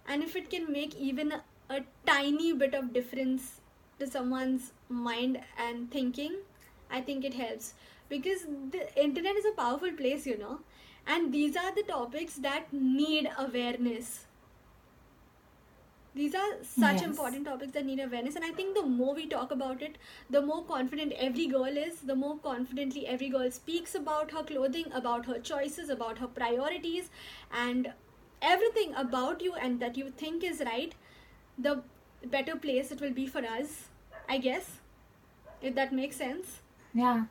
and 0.09 0.23
if 0.23 0.37
it 0.37 0.51
can 0.51 0.71
make 0.73 0.95
even 0.97 1.33
a, 1.33 1.43
a 1.71 1.81
tiny 2.07 2.53
bit 2.53 2.75
of 2.75 2.93
difference 2.93 3.61
to 3.99 4.07
someone's 4.07 4.73
mind 4.89 5.41
and 5.59 5.91
thinking 5.91 6.37
i 6.91 7.01
think 7.01 7.25
it 7.25 7.35
helps. 7.35 7.75
Because 8.09 8.43
the 8.73 8.83
internet 9.05 9.37
is 9.37 9.45
a 9.47 9.53
powerful 9.61 9.93
place 9.93 10.27
you 10.27 10.39
know. 10.39 10.61
And 11.09 11.33
these 11.35 11.57
are 11.57 11.75
the 11.75 11.83
topics 11.83 12.35
that 12.37 12.73
need 12.73 13.29
awareness. 13.39 14.27
These 16.15 16.35
are 16.35 16.65
such 16.65 17.03
Yes. 17.03 17.03
important 17.03 17.45
topics 17.45 17.73
that 17.73 17.85
need 17.85 18.01
awareness. 18.01 18.35
And 18.37 18.45
i 18.45 18.51
think 18.61 18.75
the 18.77 18.83
more 18.83 19.15
we 19.15 19.27
talk 19.33 19.51
about 19.57 19.83
it 19.89 19.99
the 20.37 20.41
more 20.47 20.65
confident 20.71 21.13
every 21.27 21.47
girl 21.53 21.77
is 21.83 22.01
the 22.11 22.17
more 22.23 22.39
confidently 22.47 23.07
every 23.07 23.29
girl 23.35 23.51
speaks 23.59 23.95
about 24.01 24.33
her 24.37 24.43
clothing 24.51 24.91
about 25.01 25.27
her 25.27 25.39
choices 25.51 25.91
about 25.97 26.19
her 26.19 26.27
priorities 26.41 27.11
and 27.67 27.93
everything 28.43 28.95
about 28.95 29.43
you 29.43 29.55
and 29.55 29.81
that 29.81 29.97
you 29.97 30.11
think 30.11 30.45
is 30.45 30.63
right 30.67 30.95
the 31.59 31.83
better 32.25 32.57
place 32.57 32.91
it 32.93 33.01
will 33.01 33.13
be 33.21 33.27
for 33.27 33.45
us 33.45 33.89
i 34.29 34.39
guess 34.39 34.71
if 35.63 35.75
that 35.75 35.93
makes 35.93 36.17
sense 36.17 36.61
Yeah. 36.95 37.25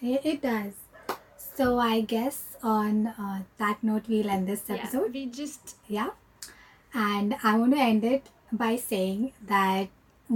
It, 0.00 0.20
it 0.24 0.42
does. 0.42 0.72
So 1.56 1.78
I 1.78 2.00
guess 2.00 2.56
on 2.62 3.06
uh, 3.08 3.42
that 3.58 3.82
note 3.82 4.04
we'll 4.08 4.28
end 4.30 4.48
this 4.48 4.62
yeah 4.68 4.76
episode. 4.76 5.12
we 5.14 5.26
just 5.26 5.76
Yeah. 5.88 6.10
And 6.92 7.36
I 7.42 7.56
want 7.58 7.72
to 7.74 7.80
end 7.80 8.04
it 8.04 8.28
by 8.52 8.76
saying 8.76 9.32
that 9.46 9.88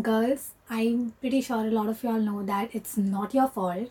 girls, 0.02 0.50
I'm 0.68 1.12
pretty 1.20 1.40
sure 1.40 1.58
a 1.66 1.70
lot 1.70 1.88
of 1.88 2.02
y'all 2.02 2.20
know 2.20 2.42
that 2.44 2.74
it's 2.74 2.96
not 2.96 3.34
your 3.34 3.48
fault. 3.48 3.90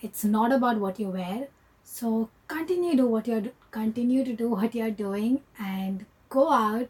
It's 0.00 0.24
not 0.24 0.52
about 0.52 0.78
what 0.78 0.98
you 1.00 1.08
wear. 1.08 1.48
So 1.84 2.30
continue 2.48 2.96
to 2.96 3.06
what 3.06 3.26
you're 3.28 3.50
continue 3.70 4.24
to 4.24 4.32
do 4.32 4.48
what 4.48 4.74
you're 4.74 4.90
doing 4.90 5.40
and 5.58 6.06
go 6.30 6.50
out, 6.50 6.88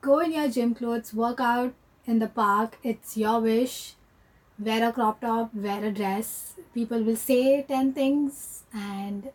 go 0.00 0.20
in 0.20 0.32
your 0.32 0.48
gym 0.48 0.74
clothes, 0.74 1.12
work 1.12 1.40
out 1.40 1.74
in 2.06 2.20
the 2.20 2.28
park. 2.28 2.78
It's 2.82 3.16
your 3.16 3.40
wish. 3.40 3.94
Wear 4.58 4.88
a 4.88 4.92
crop 4.92 5.20
top, 5.20 5.54
wear 5.54 5.84
a 5.84 5.90
dress. 5.90 6.54
People 6.72 7.02
will 7.02 7.16
say 7.16 7.62
10 7.62 7.92
things 7.92 8.62
and 8.72 9.30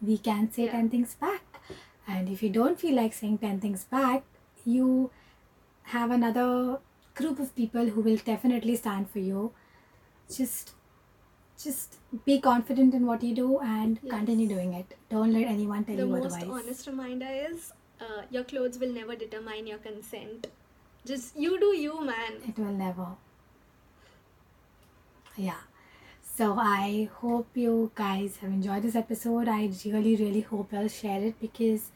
we 0.00 0.18
can 0.18 0.50
say 0.50 0.64
Yeah. 0.64 0.72
10 0.72 0.90
things 0.90 1.14
back. 1.14 1.60
And 2.08 2.28
if 2.28 2.42
you 2.42 2.50
don't 2.50 2.80
feel 2.80 2.96
like 2.96 3.12
saying 3.12 3.38
10 3.38 3.60
things 3.60 3.84
back, 3.84 4.24
you 4.64 5.10
have 5.94 6.10
another 6.10 6.80
group 7.14 7.38
of 7.38 7.54
people 7.54 7.86
who 7.90 8.00
will 8.00 8.16
definitely 8.16 8.76
stand 8.76 9.08
for 9.10 9.20
you. 9.20 9.52
Just 10.28 10.72
just 11.62 11.96
be 12.24 12.40
confident 12.40 12.94
in 12.94 13.06
what 13.06 13.22
you 13.22 13.34
do 13.34 13.58
and 13.60 13.98
Yes. 14.02 14.14
continue 14.14 14.48
doing 14.48 14.72
it. 14.74 14.94
Don't 15.10 15.32
let 15.32 15.46
anyone 15.46 15.84
tell 15.84 15.96
the 15.96 16.06
you 16.06 16.14
otherwise. 16.16 16.40
The 16.40 16.46
most 16.46 16.64
honest 16.64 16.86
reminder 16.86 17.28
is 17.50 17.72
uh, 18.00 18.22
your 18.30 18.44
clothes 18.44 18.78
will 18.78 18.92
never 18.92 19.16
determine 19.16 19.66
your 19.66 19.78
consent. 19.78 20.46
Just 21.06 21.36
you 21.36 21.58
do 21.60 21.66
you, 21.76 22.04
man. 22.04 22.42
It 22.46 22.58
will 22.58 22.72
never. 22.72 23.06
Yeah. 25.36 25.60
So 26.36 26.56
I 26.58 27.08
hope 27.20 27.48
you 27.54 27.90
guys 27.94 28.36
have 28.38 28.50
enjoyed 28.50 28.82
this 28.82 28.94
episode. 28.94 29.48
I 29.48 29.70
really, 29.84 30.16
really 30.16 30.40
hope 30.42 30.72
you'll 30.72 30.88
share 30.88 31.22
it 31.22 31.40
because 31.40 31.90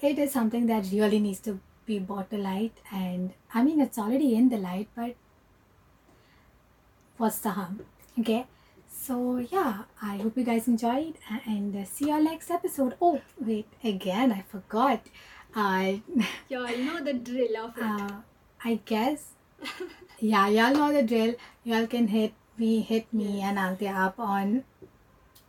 it 0.00 0.18
is 0.18 0.32
something 0.32 0.66
that 0.66 0.86
really 0.92 1.18
needs 1.18 1.40
to 1.40 1.58
be 1.86 1.98
brought 1.98 2.30
to 2.30 2.36
light. 2.38 2.72
And 2.92 3.32
I 3.52 3.64
mean, 3.64 3.80
it's 3.80 3.98
already 3.98 4.34
in 4.34 4.48
the 4.48 4.56
light, 4.58 4.88
but 4.94 5.16
what's 7.16 7.38
the 7.38 7.50
harm? 7.50 7.80
Okay. 8.18 8.46
So 9.06 9.14
yeah, 9.38 9.82
I 10.00 10.16
hope 10.18 10.36
you 10.38 10.44
guys 10.44 10.66
enjoyed 10.66 11.14
and 11.46 11.76
uh, 11.76 11.84
see 11.84 12.06
you 12.06 12.12
all 12.14 12.22
next 12.22 12.50
episode. 12.50 12.94
Oh 13.02 13.20
wait, 13.38 13.66
again 13.82 14.32
I 14.32 14.42
forgot. 14.42 15.00
Uh, 15.54 15.96
Yeah, 16.48 16.70
you 16.70 16.84
know 16.84 17.02
the 17.04 17.12
drill 17.14 17.56
of 17.64 17.76
it. 17.76 17.82
uh, 17.84 18.08
I 18.64 18.80
guess. 18.84 19.32
yeah, 20.18 20.48
y'all 20.48 20.72
know 20.74 20.92
the 20.92 21.02
drill. 21.02 21.34
Y'all 21.64 21.86
can 21.86 22.08
hit 22.08 22.32
me, 22.56 22.80
hit 22.80 23.12
me 23.12 23.42
and 23.42 23.58
Althea 23.58 23.92
up 23.92 24.18
on 24.18 24.64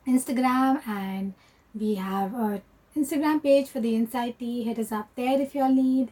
Instagram, 0.08 0.86
and 0.88 1.34
we 1.74 1.96
have 1.96 2.34
a 2.34 2.62
Instagram 2.96 3.42
page 3.42 3.68
for 3.70 3.80
the 3.80 3.96
Inside 3.96 4.38
Tea. 4.40 4.64
Hit 4.64 4.80
us 4.80 4.92
up 4.92 5.10
there 5.16 5.40
if 5.42 5.56
y'all 5.56 5.72
need. 5.74 6.12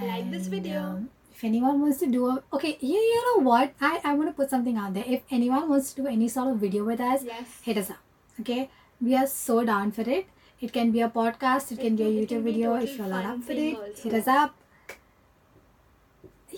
Like 0.00 0.30
this 0.30 0.46
video. 0.46 0.80
um, 0.80 1.10
if 1.38 1.44
anyone 1.44 1.80
wants 1.80 1.98
to 1.98 2.06
do 2.06 2.26
a 2.26 2.42
okay, 2.52 2.76
you, 2.80 2.98
you 2.98 3.18
know 3.26 3.44
what? 3.48 3.72
I 3.80 4.00
I 4.04 4.14
want 4.14 4.28
to 4.28 4.32
put 4.38 4.50
something 4.50 4.76
out 4.76 4.94
there. 4.94 5.04
If 5.06 5.34
anyone 5.36 5.68
wants 5.68 5.92
to 5.92 6.02
do 6.02 6.08
any 6.08 6.28
sort 6.28 6.48
of 6.52 6.56
video 6.58 6.82
with 6.88 7.00
us, 7.00 7.22
yes. 7.24 7.52
hit 7.62 7.78
us 7.78 7.90
up. 7.90 8.00
Okay, 8.40 8.68
we 9.00 9.14
are 9.14 9.28
so 9.28 9.64
down 9.68 9.92
for 9.92 10.08
it. 10.16 10.26
It 10.60 10.72
can 10.72 10.90
be 10.90 11.00
a 11.00 11.08
podcast. 11.08 11.70
It, 11.70 11.78
It 11.78 11.82
can 11.84 11.94
be 12.00 12.08
a 12.08 12.10
YouTube 12.16 12.42
be 12.42 12.50
video. 12.50 12.74
If 12.74 12.98
you're 12.98 13.06
not 13.06 13.24
up 13.24 13.44
for 13.44 13.52
it, 13.52 13.76
also. 13.76 14.02
hit 14.02 14.14
us 14.14 14.26
up. 14.26 14.56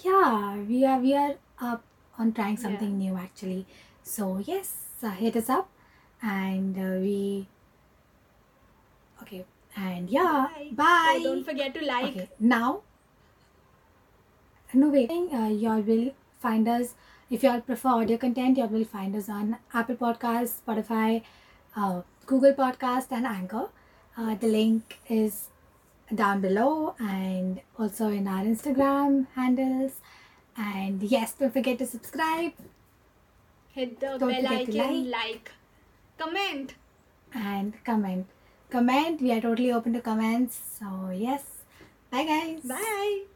Yeah, 0.02 0.56
we 0.72 0.82
are 0.86 0.98
we 0.98 1.14
are 1.14 1.34
up 1.60 1.84
on 2.18 2.32
trying 2.32 2.56
something 2.66 2.98
new 3.04 3.16
actually. 3.28 3.66
So 4.02 4.32
yes, 4.52 4.74
uh, 5.02 5.10
hit 5.10 5.36
us 5.36 5.50
up, 5.50 5.68
and 6.22 6.84
uh, 6.90 6.92
we. 7.06 7.48
Okay, 9.24 9.44
and 9.76 10.08
yeah, 10.08 10.46
bye. 10.72 11.18
Oh, 11.18 11.24
don't 11.32 11.44
forget 11.44 11.74
to 11.74 11.90
like. 11.96 12.16
Okay, 12.16 12.30
now. 12.54 12.80
No 14.72 14.88
wait, 14.88 15.10
uh, 15.10 15.48
y'all 15.48 15.80
will 15.80 16.12
find 16.40 16.68
us 16.68 16.94
if 17.28 17.42
y'all 17.42 17.60
prefer 17.60 17.88
audio 17.88 18.16
content. 18.16 18.58
Y'all 18.58 18.68
will 18.68 18.84
find 18.84 19.14
us 19.16 19.28
on 19.28 19.56
Apple 19.74 19.96
Podcasts, 19.96 20.60
Spotify, 20.64 21.22
uh, 21.76 22.02
Google 22.26 22.52
Podcast, 22.54 23.10
and 23.10 23.26
Anchor. 23.26 23.68
Uh, 24.16 24.34
the 24.34 24.46
link 24.46 24.98
is 25.08 25.48
down 26.14 26.40
below, 26.40 26.94
and 26.98 27.60
also 27.78 28.08
in 28.08 28.28
our 28.28 28.44
Instagram 28.44 29.26
handles. 29.34 30.00
And 30.56 31.02
yes, 31.02 31.34
don't 31.34 31.52
forget 31.52 31.78
to 31.78 31.86
subscribe 31.86 32.52
Hit 33.72 34.00
the 34.00 34.18
Don't 34.18 34.28
bell 34.28 34.52
icon, 34.52 35.10
like, 35.10 35.52
comment. 36.18 36.74
and 37.32 37.72
comment. 37.84 38.26
Comment. 38.68 39.20
We 39.20 39.32
are 39.32 39.40
totally 39.40 39.72
open 39.72 39.92
to 39.94 40.00
comments. 40.00 40.58
So 40.78 41.10
yes, 41.14 41.44
bye 42.10 42.24
guys. 42.24 42.60
Bye. 42.62 43.29